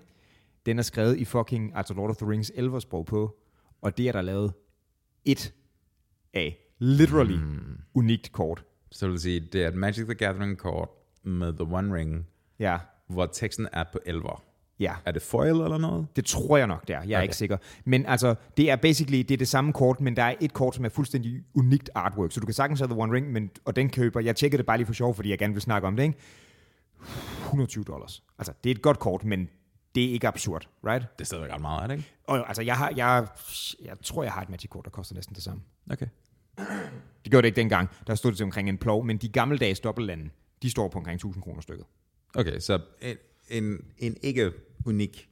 [0.66, 3.38] Den er skrevet i fucking, altså Lord of the Rings elversprog på,
[3.82, 4.54] og det er der lavet
[5.26, 5.54] et
[6.34, 6.58] af.
[6.80, 7.78] Literally mm.
[7.94, 8.66] unikt kort.
[8.92, 10.90] Så det vil sige, det er et Magic the Gathering kort
[11.24, 12.28] med The One Ring,
[12.60, 14.44] Ja, hvor teksten er på elver.
[14.80, 14.96] Ja.
[15.06, 16.08] Er det foil eller noget?
[16.16, 17.02] Det tror jeg nok, det er.
[17.04, 17.24] Jeg er Okay.
[17.24, 17.58] ikke sikker.
[17.86, 20.76] Men altså, det er basically det, er det samme kort, men der er et kort,
[20.76, 22.32] som er fuldstændig unikt artwork.
[22.32, 24.66] Så du kan sagtens have The One Ring, men, og den køber, jeg tjekkede det
[24.66, 26.18] bare lige for sjov, fordi jeg gerne vil snakke om det, ikke?
[27.46, 28.24] 120 dollars.
[28.40, 29.50] Altså, det er et godt kort, men
[29.96, 31.06] det er ikke absurd, right?
[31.18, 32.10] Det er stadigvæk ret meget, er det ikke?
[32.24, 33.28] Og altså, jeg, har, jeg,
[33.86, 35.62] jeg tror, jeg har et Magic-kort, der koster næsten det samme.
[35.92, 36.08] Okay.
[37.24, 37.90] Det gjorde det ikke dengang.
[38.08, 40.30] Der stod det til omkring en plov, men de gammeldags dobbeltlande,
[40.62, 41.86] de står på omkring 1000 kroner stykket.
[42.36, 43.16] Okay, så en,
[43.50, 44.52] en, en ikke
[44.86, 45.30] unik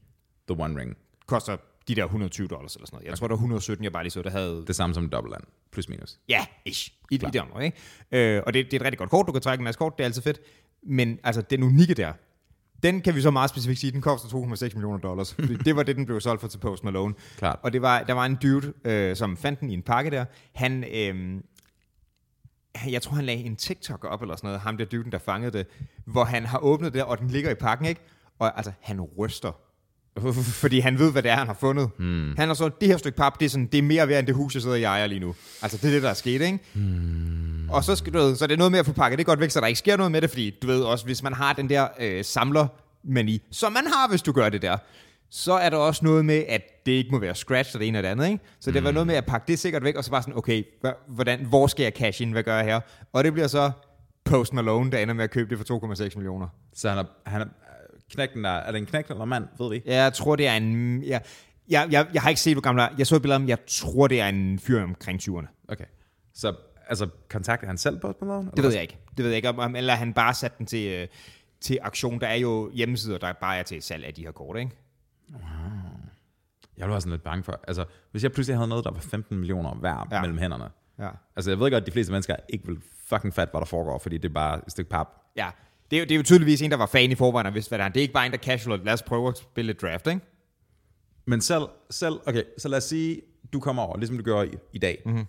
[0.47, 0.97] The One Ring.
[1.26, 3.08] Koster de der 120 dollars eller sådan noget.
[3.10, 4.63] Jeg tror, der var 117, jeg bare lige så, der havde...
[4.67, 6.19] Det samme som Dobbeltland, plus minus.
[6.30, 6.91] Ja, ish.
[7.12, 7.78] I, i det område, ikke?
[8.36, 9.28] Øh, og det, det er et rigtig godt kort.
[9.28, 10.39] Du kan trække en masse kort, det er altid fedt.
[10.84, 12.13] Men altså, den unikke der,
[12.84, 15.36] den kan vi så meget specifikt sige, den koster 2,6 millioner dollars.
[15.65, 17.13] Det var det, den blev solgt for til Post Malone.
[17.38, 17.60] Klart.
[17.62, 20.26] Og det var, der var en dude, øh, som fandt den i en pakke der.
[20.54, 21.41] Han, øh,
[22.88, 25.57] jeg tror, han lagde en TikTok op eller sådan noget, ham der duden, der fangede
[25.57, 25.67] det,
[26.05, 28.01] hvor han har åbnet det, og den ligger i pakken, ikke?
[28.39, 29.51] Og altså, han ryster.
[30.43, 31.89] Fordi han ved, hvad det er, han har fundet.
[31.97, 32.36] Hmm.
[32.38, 34.28] Han har så, det her stykke pap, det er, sådan, det er mere værd, end
[34.28, 35.36] det hus, jeg sidder i ejer lige nu.
[35.61, 36.59] Altså, det er det, der er sket, ikke?
[36.74, 37.69] Hmm.
[37.69, 39.39] Og så, skal du ved, så er det noget med at få pakket det godt
[39.39, 41.53] væk, så der ikke sker noget med det, fordi du ved også, hvis man har
[41.53, 44.78] den der øh, samlermani, som man har, hvis du gør det der,
[45.36, 47.99] så er der også noget med, at det ikke må være scratch og det ene
[47.99, 48.43] og det andet, ikke?
[48.59, 50.63] Så det var noget med at pakke det sikkert væk, og så bare sådan, okay,
[51.07, 52.79] hvordan, hvor skal jeg cash in, hvad gør jeg her?
[53.13, 53.71] Og det bliver så
[54.25, 56.47] Post Malone, der ender med at købe det for 2,6 millioner.
[56.73, 57.45] Så han er, han er
[58.11, 59.81] knægten der, er det en knægt eller mand, ved vi?
[59.86, 61.03] Jeg tror, det er en...
[61.03, 61.19] Ja,
[61.69, 62.88] Jeg, jeg, jeg har ikke set, hvor gammel er.
[62.97, 63.47] Jeg så et billede af.
[63.47, 65.65] Jeg tror, det er en fyr omkring 20'erne.
[65.67, 65.86] Okay.
[66.34, 66.55] Så
[66.89, 68.51] altså, kontakter han selv Post Malone?
[68.55, 68.97] Det ved jeg ikke.
[69.17, 71.07] Det ved jeg ikke, om, om eller han bare satte den til, øh,
[71.61, 72.19] til aktion.
[72.19, 74.71] Der er jo hjemmesider, der bare er til salg af de her kort, ikke?
[76.78, 79.38] Jeg var sådan lidt bange for, altså, hvis jeg pludselig havde noget, der var 15
[79.38, 80.21] millioner værd Ja.
[80.21, 80.69] mellem hænderne.
[80.99, 81.09] Ja.
[81.36, 83.99] Altså, jeg ved godt, at de fleste mennesker ikke vil fucking fatte, hvad der foregår,
[83.99, 85.07] fordi det er bare et stykke pap.
[85.36, 85.49] Ja,
[85.91, 87.69] det er, jo, det er jo tydeligvis en, der var fan i forvejen og vidste,
[87.69, 87.89] hvad det er.
[87.89, 90.21] Det er ikke bare en, der casual, lad os prøve at spille et draft, ikke?
[91.26, 93.21] Men selv, selv, okay, så lad os sige,
[93.53, 95.26] du kommer over, ligesom du gjorde i, i dag, mm-hmm.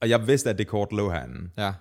[0.00, 1.50] og jeg vidste, at det kort lå herinde.
[1.56, 1.72] Ja.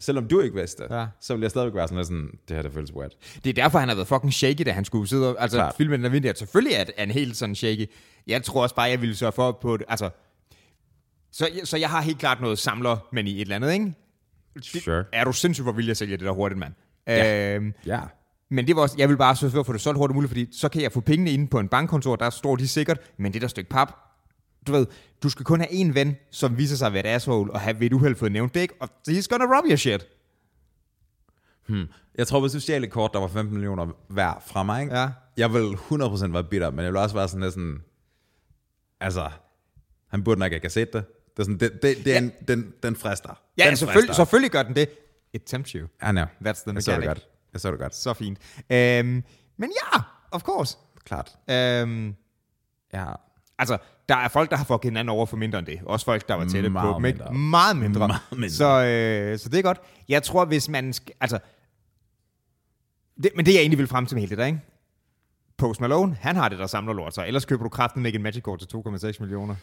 [0.00, 1.06] Selvom du ikke vidste det, Ja.
[1.20, 3.12] så ville jeg stadigvæk være sådan sådan, det her, det føles wet.
[3.44, 5.42] Det er derfor, han har været fucking shaky, da han skulle sidde og...
[5.42, 5.74] Altså, Klart.
[5.76, 6.32] filmen er vinter.
[6.36, 7.86] Selvfølgelig er, er han helt sådan shaky.
[8.26, 9.86] Jeg tror også bare, jeg ville sørge for på det.
[9.88, 10.10] Altså,
[11.32, 13.94] så, så jeg har helt klart noget samler, men i et eller andet, ikke?
[14.62, 15.04] Sure.
[15.12, 16.72] Er du sindssygt, hvor vil jeg sælge det der hurtigt, mand?
[17.06, 17.54] Ja.
[17.56, 18.00] Øhm, Ja.
[18.50, 20.30] men det var også, jeg vil bare sørge for at få det solgt hurtigt muligt,
[20.30, 23.32] fordi så kan jeg få pengene inde på en bankkontor, der står de sikkert, men
[23.32, 23.92] det der stykke pap,
[24.68, 24.86] du ved,
[25.22, 27.80] du skal kun have en ven, som viser sig at være et asshole, og have
[27.80, 28.74] ved et uheld fået nævnt det, ikke?
[28.80, 30.06] Og he's gonna rob your shit.
[32.14, 34.98] Jeg tror, hvis du stjal et kort, der var 15 millioner værd fra mig, ikke?
[34.98, 35.08] Ja.
[35.36, 37.82] jeg vil 100% være bitter, men jeg vil også være sådan lidt sådan,
[39.00, 39.30] altså,
[40.08, 41.04] han burde nok ikke have set det.
[41.36, 43.40] Det er sådan, det, det, det er en, den, den frister.
[43.58, 44.24] Ja, den selvfølgelig, frister.
[44.24, 44.88] selvfølgelig gør den det.
[45.32, 45.84] It tempts you.
[45.86, 46.24] I know.
[46.24, 47.06] That's the Jeg så det mechanic.
[47.06, 47.28] godt.
[47.52, 47.94] Jeg så det godt.
[47.94, 48.38] Så fint.
[48.70, 49.24] Øhm,
[49.56, 50.00] men ja,
[50.30, 50.78] of course.
[51.04, 51.38] Klart.
[51.50, 52.14] Øhm,
[52.92, 53.04] Ja.
[53.58, 53.78] Altså,
[54.08, 55.80] der er folk, der har fucket hinanden over for mindre end det.
[55.84, 57.32] Også folk, der var tætte Meget på dem, ikke?
[57.32, 58.08] Meget mindre.
[58.08, 58.50] Meget mindre.
[58.50, 59.80] Så, øh, så det er godt.
[60.08, 60.92] Jeg tror, hvis man...
[60.92, 61.38] Skal, altså,
[63.22, 64.60] det, men det jeg egentlig vil frem til hele det der, ikke?
[65.56, 68.22] Post Malone, han har det, der samler lort, så ellers køber du kraften ikke en
[68.22, 69.54] Magic Kort til 2,6 millioner.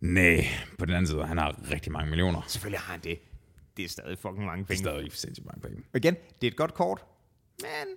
[0.00, 0.44] Nej,
[0.78, 2.42] på den anden side, han har rigtig mange millioner.
[2.46, 3.18] Selvfølgelig har han det.
[3.76, 4.78] Det er stadig fucking mange Det er penge.
[4.90, 5.82] stadig sindssygt mange penge.
[5.94, 7.04] Igen, det er et godt kort,
[7.60, 7.96] men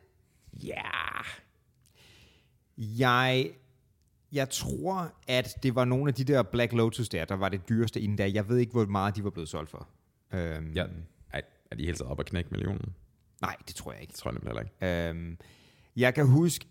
[0.64, 0.82] Ja.
[2.78, 3.50] Jeg,
[4.34, 7.70] jeg tror, at det var nogle af de der Black Lotus der, der var det
[7.70, 8.26] dyreste inden der.
[8.26, 9.88] Jeg ved ikke, hvor meget de var blevet solgt for.
[10.34, 10.86] Øhm, ja.
[11.34, 12.94] Ej, er de helt op og knække millionen?
[13.42, 14.12] Nej, det tror jeg ikke.
[14.12, 15.10] Det tror jeg nemlig heller ikke.
[15.10, 15.38] Øhm,
[15.96, 16.66] jeg kan huske,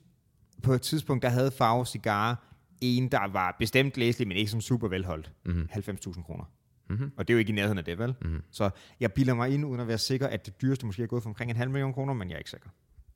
[0.63, 2.45] på et tidspunkt, der havde Farve Cigar
[2.81, 5.33] en, der var bestemt læselig, men ikke som super velholdt.
[5.45, 5.69] Mm-hmm.
[5.73, 6.45] 90.000 kroner.
[6.89, 7.13] Mm-hmm.
[7.17, 8.15] Og det er jo ikke i nærheden af det, vel?
[8.21, 8.43] Mm-hmm.
[8.51, 11.23] Så jeg bilder mig ind, uden at være sikker, at det dyreste måske er gået
[11.23, 12.69] for omkring en halv million kroner, men jeg er ikke sikker.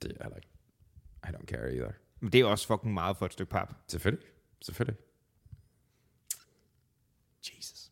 [0.02, 0.48] Det er heller ikke.
[1.24, 1.90] I don't care either.
[2.20, 3.74] Men det er også fucking meget for et stykke pap.
[3.88, 4.24] Selvfølgelig.
[4.62, 4.98] Selvfølgelig.
[7.48, 7.90] Jesus.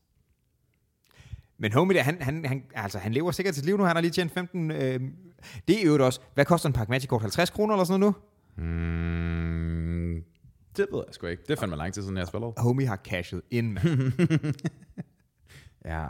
[1.58, 3.84] Men homie der, han, han, han, altså, han lever sikkert sit liv nu.
[3.84, 4.70] Han har lige tjent 15...
[4.70, 5.00] Øh,
[5.68, 6.20] det er jo også...
[6.34, 7.20] Hvad koster en pakke Magic Kort?
[7.20, 8.14] 50 kroner eller sådan noget
[8.56, 8.64] nu?
[8.64, 10.24] Mm,
[10.76, 11.42] det ved jeg sgu ikke.
[11.42, 12.52] Det er fandme lang tid siden, jeg spillede.
[12.56, 14.12] Homie har cashet ind, mand.
[15.84, 16.06] Ja.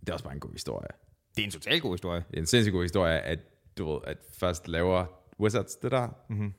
[0.00, 0.86] Det er også bare en god historie.
[1.36, 2.24] det er en total god historie.
[2.30, 3.38] Det er en sindssygt god historie, at
[3.78, 5.06] du ved, at først laver
[5.40, 6.54] Wizards det der, mm-hmm.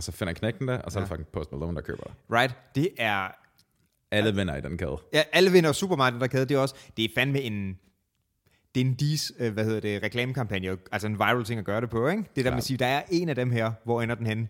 [0.00, 1.04] Og så finder knækken det, og så ja.
[1.04, 2.12] er det fucking Post Malone, der køber det.
[2.32, 2.56] Right?
[2.74, 3.28] Det er...
[4.10, 4.96] Alle vinder i den kæde.
[5.12, 6.46] Ja, alle vinder super meget, den der kæde.
[6.46, 6.74] Det er også...
[6.96, 7.78] Det er fandme en...
[8.74, 11.80] Det er en dis, øh, hvad hedder det, reklamekampagne, altså en viral ting at gøre
[11.80, 12.24] det på, ikke?
[12.36, 14.48] Det der med at sige, der er en af dem her, hvor ender den henne?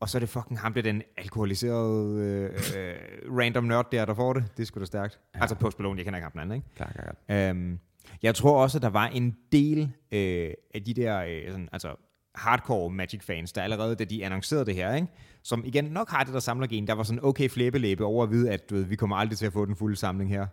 [0.00, 4.04] Og så er det fucking ham, det er den alkoholiserede øh, øh, random nørd der,
[4.04, 4.44] der får det.
[4.56, 5.20] Det er sgu da stærkt.
[5.34, 5.40] Ja.
[5.40, 6.68] Altså Post Malone, jeg kender ikke ham den anden, ikke?
[6.76, 7.50] Klar, klar, klar.
[7.50, 7.78] Øhm,
[8.22, 12.07] jeg tror også, at der var en del øh, af de der øh, sådan, altså
[12.38, 15.08] hardcore Magic-fans, der allerede, da de annoncerede det her, ikke?
[15.42, 18.50] som igen nok har det der samlergen, der var sådan okay flæbelæbe over at vide,
[18.50, 20.46] at du ved, vi kommer aldrig til at få den fulde samling her.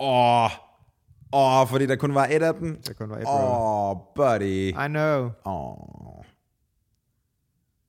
[0.00, 0.50] Åh,
[1.32, 2.82] åh, fordi der kun var et af dem.
[2.82, 4.68] Der kun var et Åh, buddy.
[4.68, 5.30] I know.
[5.46, 6.24] Åh.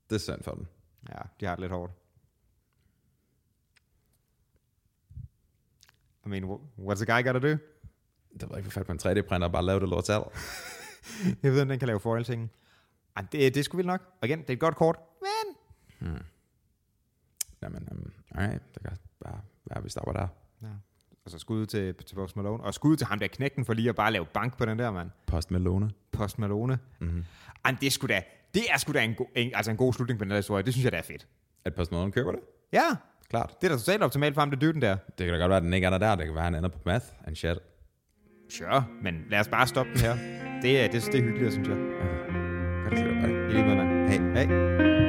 [0.09, 0.65] Det er synd for dem.
[1.09, 1.91] Ja, de har det lidt hårdt.
[6.25, 7.57] I mean, wh- what's a guy gotta do?
[8.39, 10.23] Det var ikke for fat på en 3D-printer og bare lave det lort selv.
[11.43, 12.51] Jeg ved, om den kan lave foil ting.
[13.16, 14.01] Ej, det, det skulle vildt nok.
[14.22, 14.99] Og igen, det er et godt kort.
[15.22, 16.18] Men...
[17.64, 20.28] Jamen, um, alright, det kan bare være, vi stopper der.
[20.62, 20.68] Ja.
[21.26, 22.64] Og så skud til, til Post Malone.
[22.64, 24.91] Og skud til ham der knægten for lige at bare lave bank på den der,
[24.91, 25.10] mand.
[25.28, 25.91] Post Malone.
[26.12, 26.80] Post Malone.
[26.99, 27.26] Mm-hmm.
[27.66, 29.93] Ej, det er sgu da, det er sgu da en, go, en, altså en god
[29.93, 30.64] slutning på den der historie.
[30.64, 31.28] Det synes jeg, det er fedt.
[31.66, 32.41] At Post Malone køber det?
[32.74, 32.95] Ja,
[33.30, 33.55] Klart.
[33.62, 34.97] det er da totalt optimalt for ham, det dytten der.
[35.18, 36.16] Det kan da godt være, at den ikke er der der.
[36.16, 37.57] Det kan være, at han ender på math and shit.
[38.49, 40.16] Sure, men lad os bare stoppe den her.
[40.62, 42.28] Det er, det, det er hyggeligt, synes jeg.
[42.89, 43.49] Kan du se det.
[43.49, 44.09] I lige måde, mand.
[44.09, 44.19] Hey.
[44.47, 45.09] Hej.